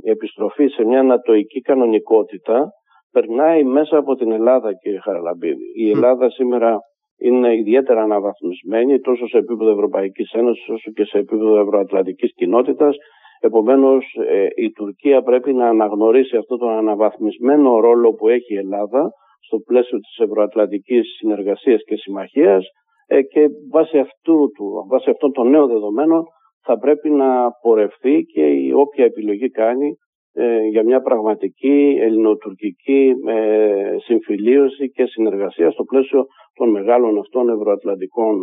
επιστροφή 0.10 0.68
σε 0.68 0.86
μια 0.86 1.00
ανατοϊκή 1.00 1.62
κανονικότητα 1.62 2.72
περνάει 3.12 3.64
μέσα 3.64 3.98
από 3.98 4.16
την 4.16 4.32
Ελλάδα 4.32 4.74
κύριε 4.74 5.00
Χαραλαμπίδη. 5.00 5.72
Η 5.76 5.90
Ελλάδα 5.90 6.30
σήμερα 6.30 6.80
είναι 7.20 7.56
ιδιαίτερα 7.56 8.02
αναβαθμισμένη 8.02 9.00
τόσο 9.00 9.28
σε 9.28 9.38
επίπεδο 9.38 9.72
Ευρωπαϊκής 9.72 10.32
Ένωσης 10.32 10.70
όσο 10.70 10.92
και 10.92 11.04
σε 11.04 11.18
επίπεδο 11.18 11.60
Ευρωατλαντικής 11.60 12.34
Κοινότητας. 12.34 12.96
Επομένως 13.40 14.06
ε, 14.28 14.48
η 14.56 14.72
Τουρκία 14.72 15.22
πρέπει 15.22 15.54
να 15.54 15.68
αναγνωρίσει 15.68 16.38
αυτό 16.38 16.58
τον 16.58 16.70
αναβαθμισμένο 16.70 17.80
ρόλο 17.80 18.14
που 18.14 18.28
έχει 18.28 18.54
η 18.54 18.58
Ελλάδα 18.58 19.12
στο 19.40 19.58
πλαίσιο 19.58 20.00
της 20.00 20.18
Ευρωατλαντικής 20.18 21.16
Συνεργασίας 21.18 21.82
και 21.84 21.96
Συμμαχίας 21.96 22.66
ε, 23.08 23.22
και 23.22 23.48
βάσει, 23.72 23.98
αυτού, 24.00 24.52
βάσει 24.90 25.10
αυτών 25.10 25.32
των 25.32 25.50
νέων 25.50 25.68
δεδομένων 25.68 26.24
θα 26.62 26.78
πρέπει 26.78 27.10
να 27.10 27.52
πορευτεί 27.62 28.26
και 28.34 28.46
η 28.46 28.72
όποια 28.72 29.06
επιλογή 29.06 29.50
κάνει 29.50 29.98
ε, 30.34 30.68
για 30.72 30.84
μια 30.84 31.02
πραγματική 31.02 31.98
ελληνοτουρκική 32.00 33.14
ε, 33.28 33.96
συμφιλίωση 34.06 34.90
και 34.90 35.06
συνεργασία 35.06 35.72
στο 35.72 35.84
πλαίσιο 35.84 36.26
των 36.54 36.70
μεγάλων 36.70 37.20
αυτών 37.20 37.50
ευρωατλαντικών 37.50 38.36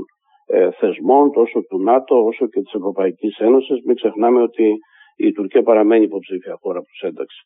ε, 0.47 0.69
θεσμών 0.71 1.31
τόσο 1.33 1.61
του 1.69 1.83
ΝΑΤΟ 1.83 2.25
όσο 2.25 2.47
και 2.47 2.61
της 2.61 2.73
Ευρωπαϊκής 2.73 3.39
Ένωσης. 3.39 3.79
Μην 3.87 3.97
ξεχνάμε 3.97 4.43
ότι 4.43 4.73
η 5.17 5.33
Τουρκία 5.33 5.63
παραμένει 5.63 6.05
υποψήφια 6.05 6.57
χώρα 6.61 6.81
προς 6.81 7.01
ένταξη. 7.11 7.41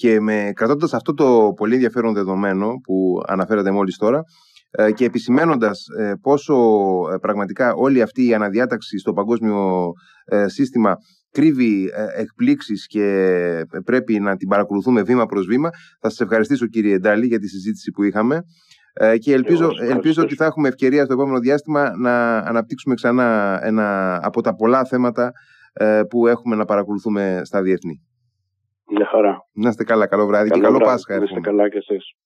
και 0.00 0.20
με, 0.20 0.50
κρατώντας 0.54 0.94
αυτό 0.94 1.14
το 1.14 1.52
πολύ 1.56 1.74
ενδιαφέρον 1.74 2.12
δεδομένο 2.14 2.66
που 2.84 3.20
αναφέρατε 3.26 3.70
μόλις 3.70 3.96
τώρα, 3.96 4.18
ε, 4.18 4.22
και 4.94 5.04
επισημένοντας 5.04 5.86
ε, 5.98 6.12
πόσο 6.20 6.54
ε, 7.12 7.16
πραγματικά 7.20 7.74
όλη 7.74 8.02
αυτή 8.02 8.26
η 8.26 8.34
αναδιάταξη 8.34 8.98
στο 8.98 9.12
παγκόσμιο 9.12 9.92
σύστημα 10.46 10.96
κρύβει 11.30 11.90
εκπλήξεις 12.16 12.86
και 12.86 13.66
πρέπει 13.84 14.20
να 14.20 14.36
την 14.36 14.48
παρακολουθούμε 14.48 15.02
βήμα 15.02 15.26
προς 15.26 15.46
βήμα. 15.46 15.70
Θα 16.00 16.08
σας 16.08 16.20
ευχαριστήσω 16.20 16.66
κύριε 16.66 16.98
Ντάλη 16.98 17.26
για 17.26 17.38
τη 17.38 17.48
συζήτηση 17.48 17.90
που 17.90 18.02
είχαμε 18.02 18.40
και 19.18 19.32
ελπίζω, 19.32 19.70
ελπίζω 19.80 20.22
ότι 20.22 20.34
θα 20.34 20.44
έχουμε 20.44 20.68
ευκαιρία 20.68 21.04
στο 21.04 21.12
επόμενο 21.12 21.38
διάστημα 21.38 21.96
να 21.98 22.38
αναπτύξουμε 22.38 22.94
ξανά 22.94 23.58
ένα 23.62 24.18
από 24.22 24.40
τα 24.40 24.54
πολλά 24.54 24.84
θέματα 24.84 25.32
που 26.08 26.26
έχουμε 26.26 26.56
να 26.56 26.64
παρακολουθούμε 26.64 27.40
στα 27.44 27.62
διεθνή. 27.62 28.02
Μια 28.90 29.06
χαρά. 29.06 29.36
Να 29.52 29.68
είστε 29.68 29.84
καλά, 29.84 30.06
καλό 30.06 30.26
βράδυ 30.26 30.48
καλό 30.48 30.62
και 30.62 30.66
καλό 30.66 30.78
Πάσχα. 30.84 31.18
Να 31.18 31.24
είστε 31.24 31.40
καλά 31.40 31.68
και 31.68 31.78
εσείς. 31.78 32.14